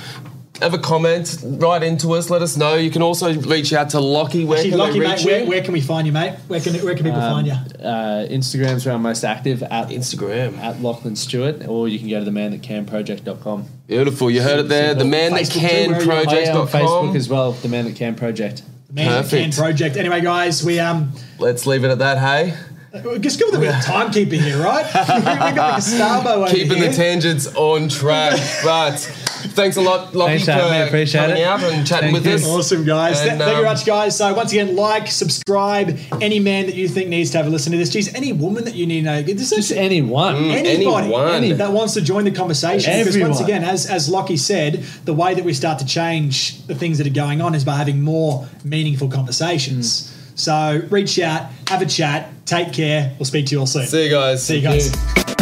[0.61, 2.75] Have a comment, write into us, let us know.
[2.75, 4.45] You can also reach out to Lachie.
[4.45, 6.37] Where Actually, can Lachie, mate, where, where can we find you, mate?
[6.49, 7.53] Where can where can people find you?
[7.53, 10.59] Uh, Instagram's where I'm most active at Instagram.
[10.59, 13.67] at Lachlan Stewart, or you can go to the man that can project.com.
[13.87, 14.31] Beautiful.
[14.31, 14.95] You heard it there.
[14.95, 16.41] The man that Facebook too, can where are you?
[16.41, 18.63] Yeah, on Facebook as well, the man that can project.
[18.89, 19.97] The Man that Can Project.
[19.97, 22.57] Anyway, guys, we um Let's leave it at that, hey?
[23.21, 24.87] just go with a bit of timekeeping here, right?
[24.95, 26.89] we got the Gustavo over Keeping here.
[26.89, 28.41] the tangents on track.
[28.65, 30.87] but thanks a lot, Lachie, Thanks, for Adam.
[30.89, 31.45] Appreciate coming it.
[31.45, 32.35] out and chatting Thank with you.
[32.35, 32.47] us.
[32.47, 33.19] Awesome, guys.
[33.21, 34.17] Th- And, Thank you very um, much, guys.
[34.17, 35.99] So, once again, like, subscribe.
[36.21, 38.65] Any man that you think needs to have a listen to this, geez, any woman
[38.65, 40.37] that you need to know, this Just is anyone.
[40.37, 41.59] anybody anyone.
[41.59, 42.93] that wants to join the conversation.
[42.99, 46.75] Because once again, as as Lachie said, the way that we start to change the
[46.75, 50.15] things that are going on is by having more meaningful conversations.
[50.35, 53.13] So, reach out, have a chat, take care.
[53.19, 53.87] We'll speak to you all soon.
[53.87, 54.43] See you guys.
[54.45, 55.38] See you guys.